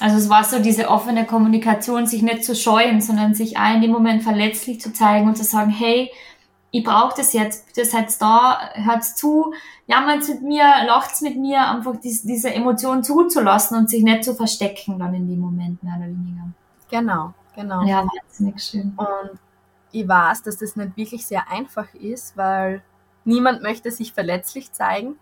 [0.00, 3.82] Also es war so diese offene Kommunikation, sich nicht zu scheuen, sondern sich auch in
[3.82, 6.10] dem Moment verletzlich zu zeigen und zu sagen, hey,
[6.72, 9.52] ich brauche das jetzt, bitte seid da, hört's zu,
[9.86, 14.34] jammert's mit mir, lacht's mit mir, einfach dies, diese Emotion zuzulassen und sich nicht zu
[14.34, 16.48] verstecken dann in dem Moment, mehr oder weniger.
[16.90, 17.82] Genau, genau.
[17.82, 18.92] Ja, wahnsinnig schön.
[18.96, 19.38] Und
[19.92, 22.82] ich weiß, dass das nicht wirklich sehr einfach ist, weil
[23.24, 25.16] niemand möchte sich verletzlich zeigen.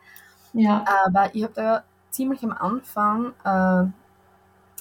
[0.53, 0.85] Ja.
[1.05, 3.91] Aber ich habe da ziemlich am Anfang äh,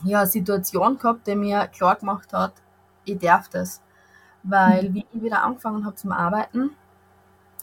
[0.04, 2.54] ja, Situation gehabt, die mir klar gemacht hat,
[3.06, 3.82] ich darf das.
[4.43, 4.93] Weil, mhm.
[4.93, 6.72] wie ich wieder angefangen habe zum Arbeiten,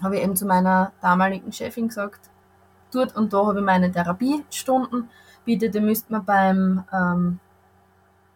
[0.02, 2.30] habe ich eben zu meiner damaligen Chefin gesagt,
[2.92, 5.08] dort und da habe ich meine Therapiestunden,
[5.44, 7.40] bitte, die müsste man beim ähm,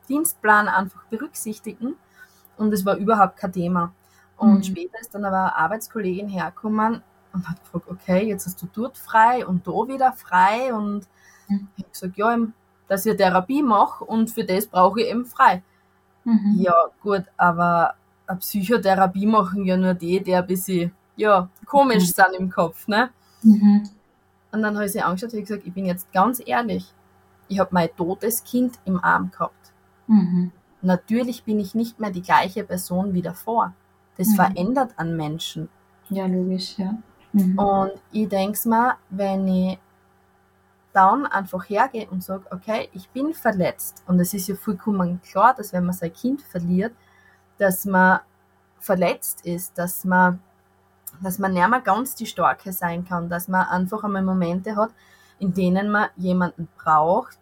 [0.09, 1.97] Dienstplan einfach berücksichtigen.
[2.57, 3.93] Und es war überhaupt kein Thema.
[4.37, 4.63] Und mhm.
[4.63, 8.97] später ist dann aber eine Arbeitskollegin hergekommen und hat gefragt, okay, jetzt hast du dort
[8.99, 10.73] frei und da wieder frei.
[10.73, 11.07] Und
[11.49, 11.69] mhm.
[11.77, 12.37] ich habe gesagt, ja,
[12.89, 15.63] dass ich Therapie mache und für das brauche ich eben frei.
[16.25, 16.57] Mhm.
[16.59, 17.95] Ja, gut, aber
[18.27, 22.13] eine Psychotherapie machen ja nur die, die ein bisschen, ja, komisch mhm.
[22.13, 23.11] sind im Kopf, ne?
[23.43, 23.89] Mhm.
[24.51, 26.93] Und dann habe ich sie angeschaut und gesagt, ich bin jetzt ganz ehrlich,
[27.49, 29.73] ich habe mein totes Kind im Arm gehabt.
[30.07, 30.53] Mhm.
[30.83, 33.75] Natürlich bin ich nicht mehr die gleiche Person wie davor.
[34.17, 34.35] Das mhm.
[34.35, 35.69] verändert an Menschen.
[36.09, 36.95] Ja, logisch, ja.
[37.33, 37.59] Mhm.
[37.59, 39.79] Und ich denke mir, wenn ich
[40.99, 44.03] dann einfach hergehe und sage, okay, ich bin verletzt.
[44.09, 46.93] Und es ist ja vollkommen klar, dass wenn man sein Kind verliert,
[47.57, 48.19] dass man
[48.81, 50.41] verletzt ist, dass man,
[51.23, 54.91] dass man nicht mehr ganz die Starke sein kann, dass man einfach einmal Momente hat,
[55.39, 57.39] in denen man jemanden braucht,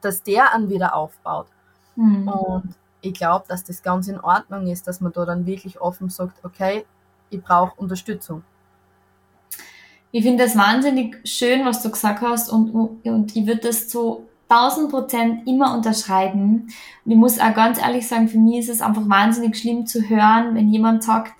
[0.00, 1.46] dass der einen wieder aufbaut.
[1.94, 2.26] Mhm.
[2.26, 6.08] Und ich glaube, dass das ganz in Ordnung ist, dass man da dann wirklich offen
[6.08, 6.84] sagt, okay,
[7.30, 8.42] ich brauche Unterstützung.
[10.12, 12.70] Ich finde das wahnsinnig schön, was du gesagt hast und,
[13.04, 16.68] und ich würde das zu 1000 Prozent immer unterschreiben.
[17.04, 20.08] Und ich muss auch ganz ehrlich sagen, für mich ist es einfach wahnsinnig schlimm zu
[20.08, 21.32] hören, wenn jemand sagt,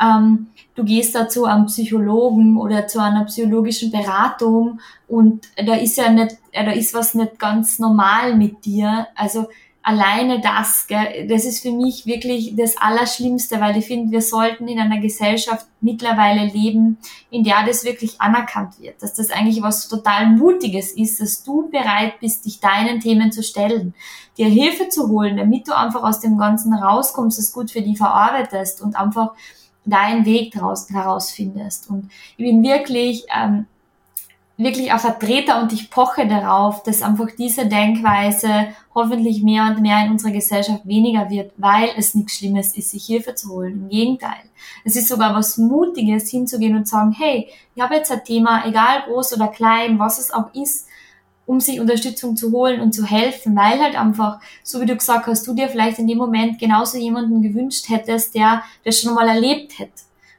[0.00, 5.96] ähm, du gehst da zu einem Psychologen oder zu einer psychologischen Beratung und da ist
[5.96, 9.06] ja nicht, da ist was nicht ganz normal mit dir.
[9.14, 9.46] Also
[9.84, 14.66] alleine das, gell, das ist für mich wirklich das Allerschlimmste, weil ich finde, wir sollten
[14.66, 16.96] in einer Gesellschaft mittlerweile leben,
[17.30, 21.68] in der das wirklich anerkannt wird, dass das eigentlich was total Mutiges ist, dass du
[21.68, 23.94] bereit bist, dich deinen Themen zu stellen,
[24.38, 27.98] dir Hilfe zu holen, damit du einfach aus dem Ganzen rauskommst, es gut für dich
[27.98, 29.32] verarbeitest und einfach
[29.84, 31.90] deinen Weg daraus, herausfindest.
[31.90, 33.66] Und ich bin wirklich ähm,
[34.56, 40.04] wirklich ein Vertreter und ich poche darauf, dass einfach diese Denkweise hoffentlich mehr und mehr
[40.04, 43.82] in unserer Gesellschaft weniger wird, weil es nichts Schlimmes ist, sich Hilfe zu holen.
[43.82, 44.44] Im Gegenteil.
[44.84, 49.02] Es ist sogar was Mutiges, hinzugehen und sagen, hey, ich habe jetzt ein Thema, egal
[49.06, 50.86] groß oder klein, was es auch ist,
[51.46, 55.26] um sich Unterstützung zu holen und zu helfen, weil halt einfach, so wie du gesagt
[55.26, 59.28] hast, du dir vielleicht in dem Moment genauso jemanden gewünscht hättest, der das schon mal
[59.28, 59.92] erlebt hätte.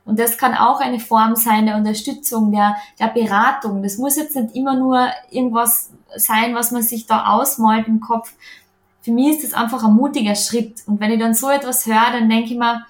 [0.06, 3.82] Und das kann auch eine Form sein der Unterstützung, der, der Beratung.
[3.82, 8.34] Das muss jetzt nicht immer nur irgendwas sein, was man sich da ausmalt im Kopf.
[9.02, 10.84] Für mich ist das einfach ein mutiger Schritt.
[10.86, 12.86] Und wenn ich dann so etwas höre, dann denke ich mir,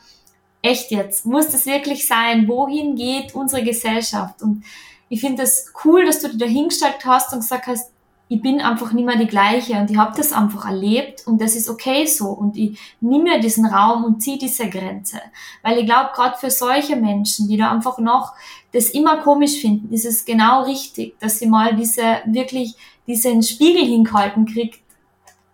[0.61, 2.47] echt jetzt, muss das wirklich sein?
[2.47, 4.41] Wohin geht unsere Gesellschaft?
[4.41, 4.65] Und
[5.07, 7.91] ich finde das cool, dass du dich da hingestellt hast und gesagt hast,
[8.27, 11.55] ich bin einfach nicht mehr die gleiche und ich habe das einfach erlebt und das
[11.55, 15.21] ist okay so und ich nehme diesen Raum und ziehe diese Grenze.
[15.61, 18.33] Weil ich glaube, gerade für solche Menschen, die da einfach noch
[18.71, 23.85] das immer komisch finden, ist es genau richtig, dass sie mal diese wirklich diesen Spiegel
[23.85, 24.79] hingehalten kriegt,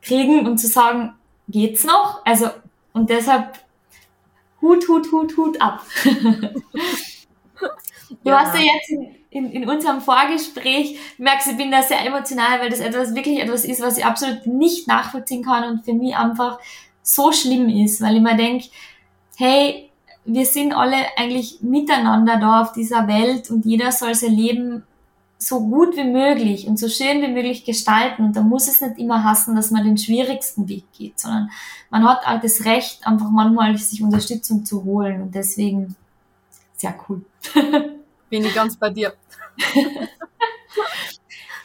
[0.01, 1.13] kriegen und zu sagen,
[1.49, 2.25] geht's noch?
[2.25, 2.47] Also,
[2.93, 3.59] und deshalb
[4.61, 5.85] Hut, Hut, Hut, Hut ab.
[8.23, 8.41] Du ja.
[8.41, 12.81] hast ja jetzt in, in, unserem Vorgespräch merkst, ich bin da sehr emotional, weil das
[12.81, 16.59] etwas wirklich etwas ist, was ich absolut nicht nachvollziehen kann und für mich einfach
[17.01, 18.65] so schlimm ist, weil ich mir denke,
[19.37, 19.89] hey,
[20.25, 24.83] wir sind alle eigentlich miteinander da auf dieser Welt und jeder soll sein Leben
[25.37, 28.25] so gut wie möglich und so schön wie möglich gestalten.
[28.25, 31.49] Und da muss es nicht immer hassen, dass man den schwierigsten Weg geht, sondern
[31.89, 35.21] man hat auch das Recht, einfach manchmal sich Unterstützung zu holen.
[35.23, 35.95] Und deswegen
[36.75, 37.25] sehr cool.
[38.31, 39.13] Bin ich ganz bei dir.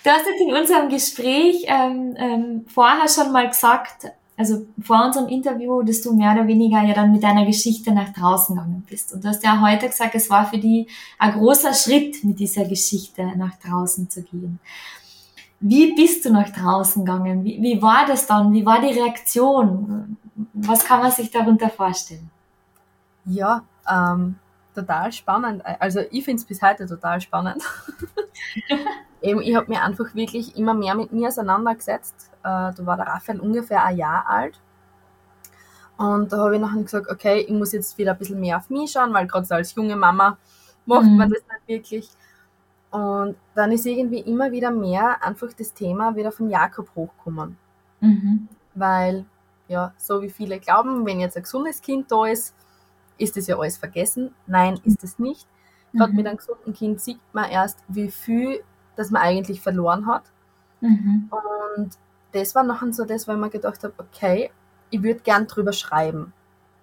[0.04, 4.06] Du hast jetzt in unserem Gespräch ähm, ähm, vorher schon mal gesagt,
[4.36, 8.12] also vor unserem Interview, dass du mehr oder weniger ja dann mit deiner Geschichte nach
[8.12, 9.12] draußen gegangen bist.
[9.12, 10.88] Und du hast ja heute gesagt, es war für dich
[11.18, 14.58] ein großer Schritt, mit dieser Geschichte nach draußen zu gehen.
[15.60, 17.44] Wie bist du nach draußen gegangen?
[17.44, 18.52] Wie, wie war das dann?
[18.52, 20.16] Wie war die Reaktion?
[20.52, 22.30] Was kann man sich darunter vorstellen?
[23.24, 24.36] Ja, ähm,
[24.76, 25.62] total spannend.
[25.80, 27.62] Also ich finde es bis heute total spannend.
[29.22, 32.30] Eben, ich habe mir einfach wirklich immer mehr mit mir auseinandergesetzt.
[32.42, 34.60] Äh, da war der Raphael ungefähr ein Jahr alt.
[35.96, 38.68] Und da habe ich nachher gesagt, okay, ich muss jetzt wieder ein bisschen mehr auf
[38.68, 40.36] mich schauen, weil gerade so als junge Mama
[40.84, 41.16] macht mhm.
[41.16, 42.10] man das nicht wirklich.
[42.90, 47.56] Und dann ist irgendwie immer wieder mehr einfach das Thema wieder von Jakob hochgekommen.
[48.00, 48.48] Mhm.
[48.74, 49.24] Weil,
[49.68, 52.54] ja, so wie viele glauben, wenn jetzt ein gesundes Kind da ist,
[53.18, 54.34] ist das ja alles vergessen.
[54.46, 55.46] Nein, ist es nicht.
[55.92, 56.16] Gerade mhm.
[56.16, 58.62] mit einem gesunden Kind sieht man erst, wie viel
[58.96, 60.24] das man eigentlich verloren hat.
[60.80, 61.30] Mhm.
[61.74, 61.90] Und
[62.32, 64.50] das war nachher so das, weil man gedacht habe, okay,
[64.90, 66.32] ich würde gern drüber schreiben.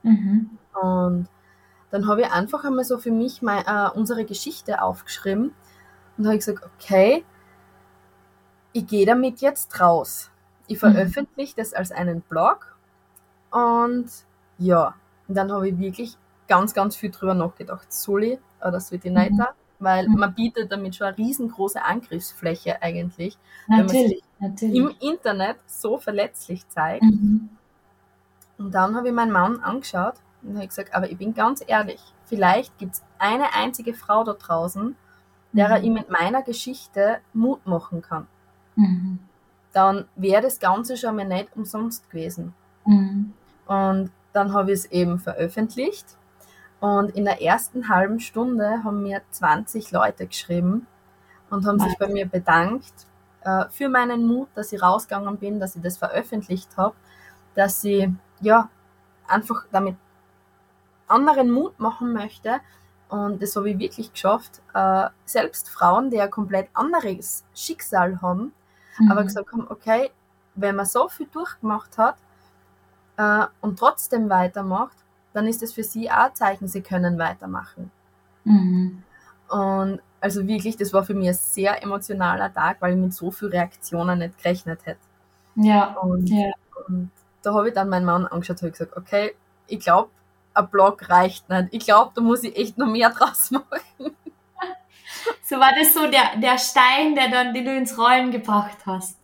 [0.03, 0.57] Mhm.
[0.81, 1.27] Und
[1.91, 5.53] dann habe ich einfach einmal so für mich mein, äh, unsere Geschichte aufgeschrieben
[6.17, 7.23] und habe gesagt, okay,
[8.73, 10.31] ich gehe damit jetzt raus.
[10.67, 10.91] Ich mhm.
[10.91, 12.75] veröffentliche das als einen Blog
[13.51, 14.09] und
[14.57, 14.95] ja,
[15.27, 16.17] und dann habe ich wirklich
[16.47, 17.87] ganz, ganz viel drüber nachgedacht.
[17.89, 19.31] Ich oder ich nicht?
[19.31, 19.45] Mhm.
[19.79, 20.15] Weil mhm.
[20.15, 23.37] man bietet damit schon eine riesengroße Angriffsfläche eigentlich.
[23.67, 24.75] Natürlich, wenn man sich natürlich.
[24.75, 27.03] im Internet so verletzlich zeigt.
[27.03, 27.49] Mhm.
[28.57, 32.01] Und dann habe ich meinen Mann angeschaut und habe gesagt, aber ich bin ganz ehrlich,
[32.25, 34.95] vielleicht gibt es eine einzige Frau da draußen,
[35.51, 35.83] der mhm.
[35.83, 38.27] ihm mit meiner Geschichte Mut machen kann.
[38.75, 39.19] Mhm.
[39.73, 42.53] Dann wäre das Ganze schon mal nicht umsonst gewesen.
[42.85, 43.33] Mhm.
[43.65, 46.05] Und dann habe ich es eben veröffentlicht
[46.83, 50.85] und in der ersten halben Stunde haben mir 20 Leute geschrieben
[51.49, 52.91] und haben sich bei mir bedankt
[53.39, 56.93] äh, für meinen Mut, dass ich rausgegangen bin, dass ich das veröffentlicht habe,
[57.55, 58.09] dass ich
[58.41, 58.67] ja
[59.29, 59.95] einfach damit
[61.07, 62.59] anderen Mut machen möchte.
[63.07, 64.61] Und das habe ich wirklich geschafft.
[64.73, 68.51] Äh, selbst Frauen, die ein komplett anderes Schicksal haben,
[68.99, 69.09] mhm.
[69.09, 70.11] aber gesagt haben, okay,
[70.55, 72.17] wenn man so viel durchgemacht hat
[73.15, 74.97] äh, und trotzdem weitermacht,
[75.33, 77.91] dann ist es für sie auch ein Zeichen, sie können weitermachen.
[78.43, 79.03] Mhm.
[79.49, 83.29] Und also wirklich, das war für mich ein sehr emotionaler Tag, weil ich mit so
[83.31, 84.99] vielen Reaktionen nicht gerechnet hätte.
[85.55, 85.93] Ja.
[85.95, 86.51] Und, ja.
[86.87, 87.11] und
[87.41, 89.35] da habe ich dann meinen Mann angeschaut und gesagt, okay,
[89.67, 90.09] ich glaube,
[90.53, 91.67] ein Blog reicht nicht.
[91.71, 93.65] Ich glaube, da muss ich echt noch mehr draus machen.
[95.43, 99.17] So war das so der, der Stein, der dann, den du ins Rollen gebracht hast.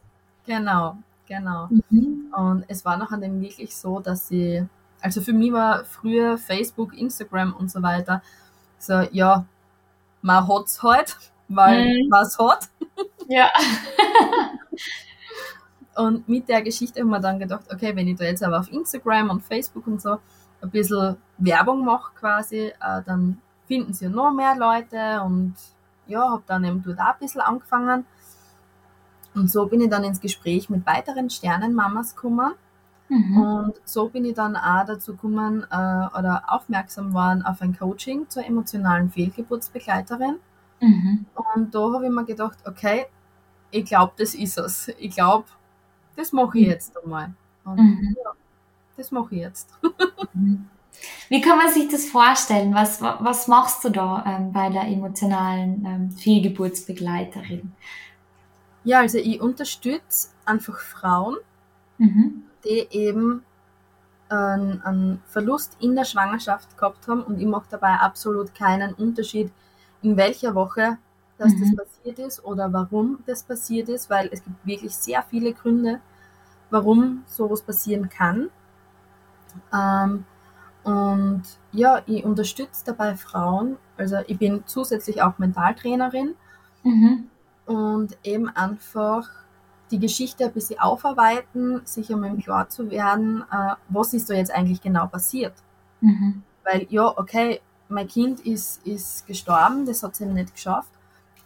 [0.45, 0.97] Genau,
[1.27, 1.67] genau.
[1.89, 2.33] Mhm.
[2.35, 4.63] Und es war nachher dann wirklich so, dass ich
[5.01, 8.21] also für mich war früher Facebook, Instagram und so weiter
[8.79, 9.45] so, ja,
[10.21, 11.15] man hat's halt,
[11.47, 12.09] weil mhm.
[12.09, 12.69] man es hat.
[13.27, 13.49] Ja.
[15.95, 18.71] und mit der Geschichte haben wir dann gedacht, okay, wenn ich da jetzt aber auf
[18.71, 20.17] Instagram und Facebook und so
[20.61, 25.55] ein bisschen Werbung mache quasi, äh, dann finden sie noch mehr Leute und
[26.07, 28.05] ja, habe dann eben dort auch ein bisschen angefangen.
[29.35, 32.53] Und so bin ich dann ins Gespräch mit weiteren Sternenmamas gekommen
[33.09, 33.37] Mhm.
[33.37, 35.75] Und so bin ich dann auch dazu gekommen äh,
[36.17, 40.35] oder aufmerksam worden auf ein Coaching zur emotionalen Fehlgeburtsbegleiterin.
[40.81, 41.25] Mhm.
[41.55, 43.07] Und da habe ich mir gedacht, okay,
[43.71, 44.89] ich glaube, das ist es.
[44.99, 45.45] Ich glaube,
[46.15, 47.33] das mache ich jetzt einmal.
[47.65, 48.15] Und Mhm.
[48.23, 48.31] ja,
[48.97, 49.69] das mache ich jetzt.
[51.29, 52.73] Wie kann man sich das vorstellen?
[52.73, 57.71] Was, wa- was machst du da ähm, bei der emotionalen ähm, Fehlgeburtsbegleiterin?
[58.83, 61.37] Ja, also ich unterstütze einfach Frauen,
[61.97, 62.43] Mhm.
[62.65, 63.43] Die eben
[64.29, 69.51] einen, einen Verlust in der Schwangerschaft gehabt haben und ich mache dabei absolut keinen Unterschied,
[70.01, 70.97] in welcher Woche
[71.37, 71.61] dass Mhm.
[71.61, 76.01] das passiert ist oder warum das passiert ist, weil es gibt wirklich sehr viele Gründe,
[76.71, 78.49] warum sowas passieren kann.
[79.73, 80.25] Ähm,
[80.83, 86.35] und ja, ich unterstütze dabei Frauen, also ich bin zusätzlich auch Mentaltrainerin
[86.83, 87.29] Mhm.
[87.65, 89.29] und eben einfach
[89.91, 94.33] die Geschichte ein bisschen aufarbeiten, sich einmal im klar zu werden, äh, was ist da
[94.33, 95.53] jetzt eigentlich genau passiert.
[96.01, 96.43] Mhm.
[96.63, 100.91] Weil ja, okay, mein Kind ist, ist gestorben, das hat sie nicht geschafft,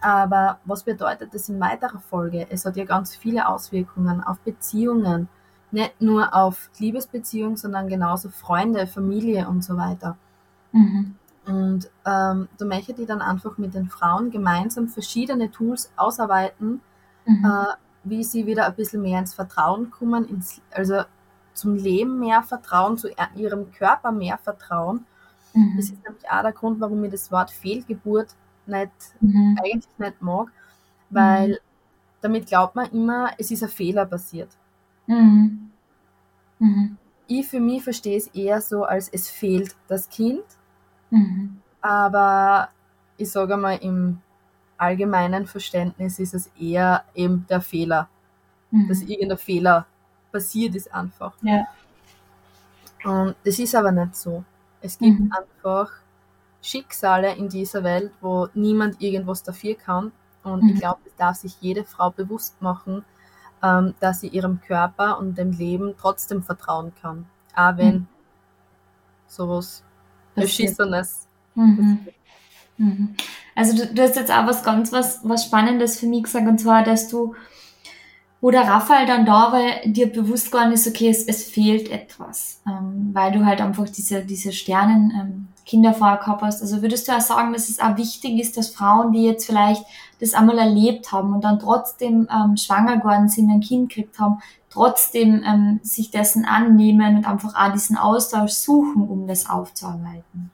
[0.02, 2.48] aber was bedeutet das in weiterer Folge?
[2.50, 5.30] Es hat ja ganz viele Auswirkungen auf Beziehungen,
[5.72, 10.18] nicht nur auf Liebesbeziehungen, sondern genauso Freunde, Familie und so weiter.
[10.72, 11.16] Mhm.
[11.46, 16.82] Und ähm, da möchte ich dann einfach mit den Frauen gemeinsam verschiedene Tools ausarbeiten,
[17.26, 17.46] Mhm.
[17.46, 17.74] äh,
[18.04, 21.04] wie sie wieder ein bisschen mehr ins Vertrauen kommen, ins, also
[21.54, 25.06] zum Leben mehr Vertrauen, zu ihrem Körper mehr Vertrauen.
[25.54, 25.74] Mhm.
[25.78, 28.36] Das ist nämlich auch der Grund, warum ich das Wort Fehlgeburt
[28.66, 28.91] nicht,
[29.22, 29.58] Mhm.
[29.64, 30.47] eigentlich nicht mag,
[31.10, 31.60] weil
[32.22, 34.49] damit glaubt man immer, es ist ein Fehler passiert.
[35.08, 35.72] Mhm.
[36.60, 36.97] Mhm.
[37.28, 40.43] Ich für mich verstehe es eher so, als es fehlt das Kind,
[41.12, 41.62] Mhm.
[41.82, 42.70] aber
[43.18, 44.20] ich sage mal, im
[44.84, 48.08] allgemeinen Verständnis ist es eher eben der Fehler,
[48.72, 48.88] Mhm.
[48.90, 49.86] dass irgendein Fehler
[50.32, 51.34] passiert ist einfach.
[51.42, 51.68] Ja.
[53.04, 54.44] Und das ist aber nicht so.
[54.82, 55.32] Es gibt Mhm.
[55.32, 55.92] einfach
[56.62, 60.12] Schicksale in dieser Welt, wo niemand irgendwas dafür kann.
[60.44, 60.70] Und Mhm.
[60.70, 63.04] ich glaube, es darf sich jede Frau bewusst machen,
[63.62, 67.26] ähm, dass sie ihrem Körper und dem Leben trotzdem vertrauen kann.
[67.56, 68.08] Auch wenn Mhm.
[69.28, 69.84] sowas.
[70.36, 72.08] Beschissenes Mhm.
[73.56, 76.60] Also du, du hast jetzt auch was ganz was, was Spannendes für mich gesagt, und
[76.60, 77.36] zwar, dass du,
[78.41, 82.62] wo der Raphael dann da war, dir bewusst geworden ist, okay, es, es fehlt etwas,
[82.68, 86.62] ähm, weil du halt einfach diese, diese Sternen ähm, Kinder vorher gehabt hast.
[86.62, 89.86] Also würdest du auch sagen, dass es auch wichtig ist, dass Frauen, die jetzt vielleicht
[90.20, 94.39] das einmal erlebt haben und dann trotzdem ähm, schwanger geworden sind, ein Kind gekriegt haben,
[94.70, 100.51] trotzdem ähm, sich dessen annehmen und einfach auch diesen Austausch suchen, um das aufzuarbeiten.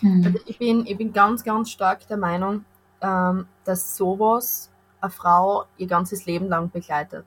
[0.00, 0.08] Ja.
[0.08, 0.24] Mhm.
[0.24, 2.64] Also ich bin, ich bin ganz, ganz stark der Meinung,
[3.00, 4.70] ähm, dass sowas
[5.00, 7.24] eine Frau ihr ganzes Leben lang begleitet.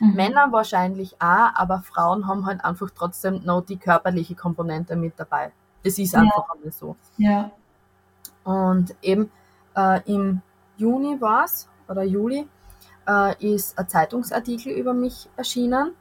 [0.00, 0.14] Mhm.
[0.14, 5.52] Männer wahrscheinlich auch, aber Frauen haben halt einfach trotzdem noch die körperliche Komponente mit dabei.
[5.82, 6.20] Das ist Ja.
[6.20, 6.96] einfach einmal so.
[7.16, 7.50] Ja.
[8.44, 9.30] Und eben
[9.76, 10.40] äh, im
[10.76, 12.48] Juni war es, oder Juli,
[13.08, 15.94] äh, ist ein Zeitungsartikel über mich erschienen.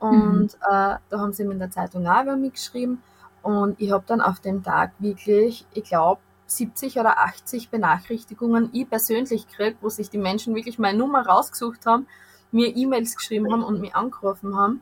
[0.00, 3.02] Und äh, da haben sie mir in der Zeitung auch über mich geschrieben.
[3.44, 8.88] Und ich habe dann auf dem Tag wirklich, ich glaube, 70 oder 80 Benachrichtigungen ich
[8.88, 12.06] persönlich gekriegt, wo sich die Menschen wirklich meine Nummer rausgesucht haben,
[12.52, 14.80] mir E-Mails geschrieben haben und mich angerufen haben.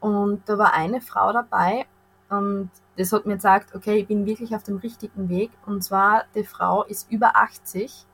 [0.00, 1.86] Und da war eine Frau dabei
[2.28, 5.52] und das hat mir gesagt, okay, ich bin wirklich auf dem richtigen Weg.
[5.64, 8.04] Und zwar, die Frau ist über 80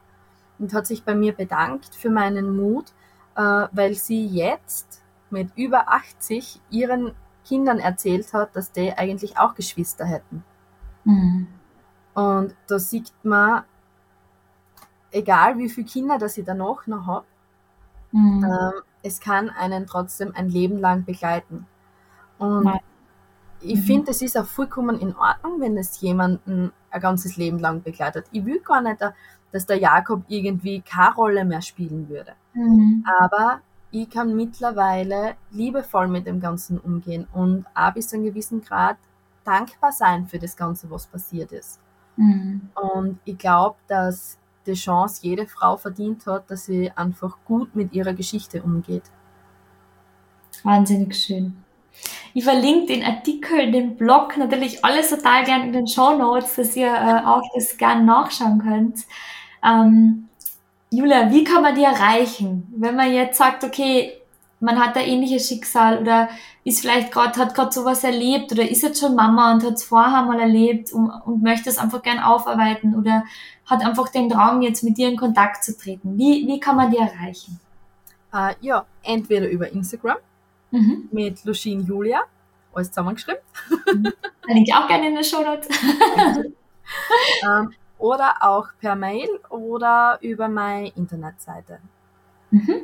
[0.59, 2.93] und hat sich bei mir bedankt für meinen Mut,
[3.37, 7.15] äh, weil sie jetzt mit über 80 ihren
[7.49, 10.45] Kindern erzählt hat, dass die eigentlich auch Geschwister hätten.
[11.05, 11.47] Mhm.
[12.15, 13.63] Und da sieht man,
[15.11, 17.27] egal wie viele Kinder das ich danach noch habe,
[18.13, 18.45] Mhm.
[18.45, 18.73] ähm,
[19.03, 21.67] es kann einen trotzdem ein Leben lang begleiten.
[22.39, 22.79] Und Ja.
[23.61, 23.83] ich Mhm.
[23.83, 28.27] finde, es ist auch vollkommen in Ordnung, wenn es jemanden ein ganzes Leben lang begleitet.
[28.33, 29.01] Ich will gar nicht,
[29.53, 32.33] dass der Jakob irgendwie keine Rolle mehr spielen würde.
[32.55, 33.05] Mhm.
[33.21, 33.61] Aber
[33.91, 38.97] ich kann mittlerweile liebevoll mit dem Ganzen umgehen und auch bis zu einem gewissen Grad
[39.45, 41.81] dankbar sein für das Ganze, was passiert ist.
[42.17, 42.69] Mhm.
[42.75, 47.93] Und ich glaube, dass die Chance jede Frau verdient hat, dass sie einfach gut mit
[47.95, 49.05] ihrer Geschichte umgeht.
[50.63, 51.65] Wahnsinnig schön.
[52.35, 56.77] Ich verlinke den Artikel, den Blog, natürlich alles total gerne in den Show Notes, dass
[56.77, 59.07] ihr äh, auch das gerne nachschauen könnt.
[59.65, 60.28] Ähm,
[60.91, 62.67] Julia, wie kann man die erreichen?
[62.77, 64.13] Wenn man jetzt sagt, okay,
[64.61, 66.29] man hat ein ähnliches Schicksal oder
[66.65, 69.85] ist vielleicht gerade, hat gerade sowas erlebt oder ist jetzt schon Mama und hat es
[69.85, 73.25] vorher mal erlebt und, und möchte es einfach gern aufarbeiten oder
[73.67, 76.19] hat einfach den Drang, jetzt mit dir in Kontakt zu treten.
[76.19, 77.61] Wie, wie kann man die erreichen?
[78.33, 80.17] Äh, ja, entweder über Instagram
[80.71, 81.09] Mhm.
[81.13, 82.21] mit Lushine Julia,
[82.75, 83.41] alles zusammengeschrieben,
[84.45, 85.67] Verlinke ich auch gerne in den Show Notes.
[87.43, 91.79] ähm, oder auch per Mail oder über meine Internetseite.
[92.51, 92.83] Mhm.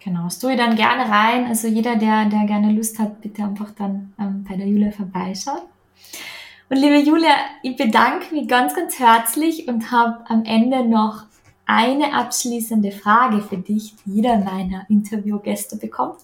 [0.00, 1.46] Genau, story dann gerne rein.
[1.46, 5.62] Also jeder, der, der gerne Lust hat, bitte einfach dann ähm, bei der Julia vorbeischauen.
[6.68, 11.24] Und liebe Julia, ich bedanke mich ganz, ganz herzlich und habe am Ende noch
[11.66, 16.18] eine abschließende Frage für dich, die jeder meiner Interviewgäste bekommt.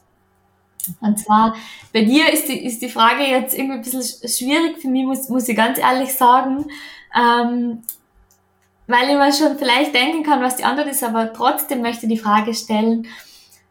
[1.00, 1.54] Und zwar,
[1.92, 5.28] bei dir ist die, ist die Frage jetzt irgendwie ein bisschen schwierig für mich, muss,
[5.28, 6.66] muss ich ganz ehrlich sagen,
[7.14, 7.82] ähm,
[8.86, 12.12] weil ich mir schon vielleicht denken kann, was die Antwort ist, aber trotzdem möchte ich
[12.12, 13.06] die Frage stellen,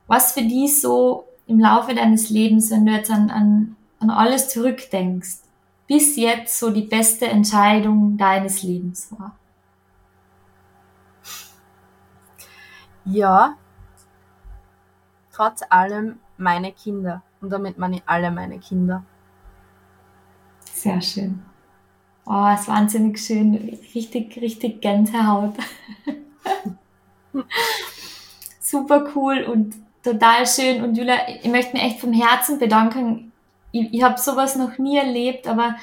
[0.08, 4.50] was für dich so im Laufe deines Lebens, wenn du jetzt an, an, an alles
[4.50, 5.40] zurückdenkst,
[5.88, 9.36] bis jetzt so die beste Entscheidung deines Lebens war?
[13.06, 13.58] Ja,
[15.32, 17.24] trotz allem meine Kinder.
[17.42, 19.04] Und damit meine ich alle meine Kinder.
[20.66, 21.44] Sehr schön.
[22.32, 23.80] Oh, ist wahnsinnig schön.
[23.96, 25.56] Richtig, richtig Gänsehaut.
[28.62, 29.74] Super cool und
[30.04, 30.84] total schön.
[30.84, 33.32] Und Julia, ich möchte mich echt vom Herzen bedanken.
[33.72, 35.76] Ich, ich habe sowas noch nie erlebt, aber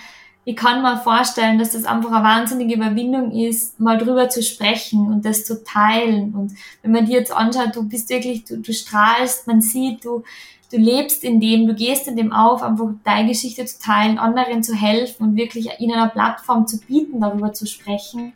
[0.48, 5.08] ich kann mir vorstellen, dass das einfach eine wahnsinnige Überwindung ist, mal drüber zu sprechen
[5.08, 6.36] und das zu teilen.
[6.36, 10.22] Und wenn man dir jetzt anschaut, du bist wirklich, du, du strahlst, man sieht, du,
[10.70, 14.62] du lebst in dem, du gehst in dem auf, einfach deine Geschichte zu teilen, anderen
[14.62, 18.32] zu helfen und wirklich ihnen eine Plattform zu bieten, darüber zu sprechen,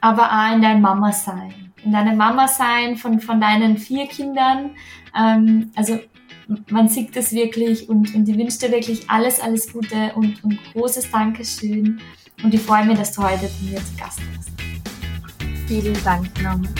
[0.00, 1.74] aber auch in dein Mama sein.
[1.84, 4.70] In deine Mama sein von, von deinen vier Kindern.
[5.14, 5.98] Ähm, also
[6.70, 10.58] man sieht das wirklich und, und ich wünsche dir wirklich alles, alles Gute und, und
[10.72, 12.00] großes Dankeschön.
[12.42, 14.50] Und ich freue mich, dass du heute bei mir zu Gast bist.
[15.68, 16.74] Vielen Dank, Norman.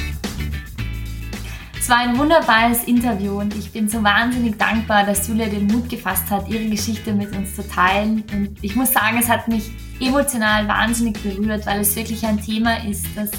[1.78, 5.88] Es war ein wunderbares Interview und ich bin so wahnsinnig dankbar, dass Julia den Mut
[5.88, 8.24] gefasst hat, ihre Geschichte mit uns zu teilen.
[8.32, 12.84] Und ich muss sagen, es hat mich emotional wahnsinnig berührt, weil es wirklich ein Thema
[12.84, 13.30] ist, das,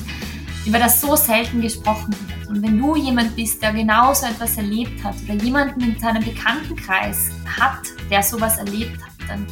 [0.66, 2.50] über das so selten gesprochen wird.
[2.50, 6.24] Und wenn du jemand bist, der genau so etwas erlebt hat oder jemanden in seinem
[6.24, 9.48] Bekanntenkreis hat, der sowas erlebt hat, dann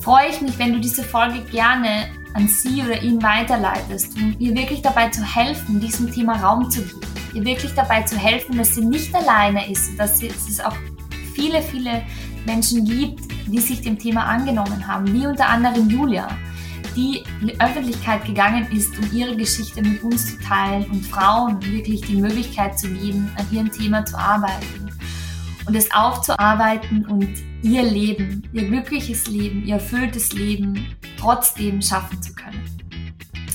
[0.00, 4.54] freue ich mich, wenn du diese Folge gerne an sie oder ihn weiterleitest, um ihr
[4.54, 7.00] wirklich dabei zu helfen, diesem Thema Raum zu geben.
[7.32, 10.76] Ihr wirklich dabei zu helfen, dass sie nicht alleine ist, dass es auch
[11.34, 12.02] viele, viele
[12.46, 16.28] Menschen gibt, die sich dem Thema angenommen haben, wie unter anderem Julia
[16.94, 17.24] die
[17.58, 22.78] Öffentlichkeit gegangen ist, um ihre Geschichte mit uns zu teilen und Frauen wirklich die Möglichkeit
[22.78, 24.90] zu geben, an ihrem Thema zu arbeiten
[25.66, 32.34] und es aufzuarbeiten und ihr Leben, ihr glückliches Leben, ihr erfülltes Leben trotzdem schaffen zu
[32.34, 32.62] können.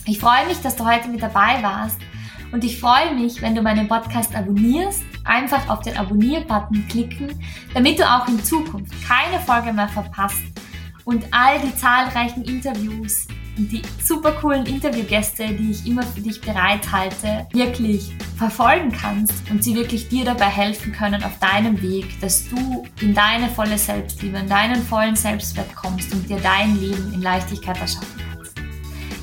[0.05, 1.99] Ich freue mich, dass du heute mit dabei warst
[2.51, 5.03] und ich freue mich, wenn du meinen Podcast abonnierst.
[5.23, 7.39] Einfach auf den Abonnier-Button klicken,
[7.75, 10.41] damit du auch in Zukunft keine Folge mehr verpasst
[11.09, 16.39] und all die zahlreichen Interviews und die super coolen Interviewgäste, die ich immer für dich
[16.39, 22.47] bereithalte, wirklich verfolgen kannst und sie wirklich dir dabei helfen können auf deinem Weg, dass
[22.47, 27.23] du in deine volle Selbstliebe, in deinen vollen Selbstwert kommst und dir dein Leben in
[27.23, 28.53] Leichtigkeit erschaffen kannst.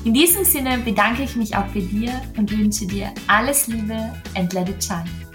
[0.03, 4.51] In diesem Sinne bedanke ich mich auch für dir und wünsche dir alles Liebe and
[4.51, 5.26] let it shine.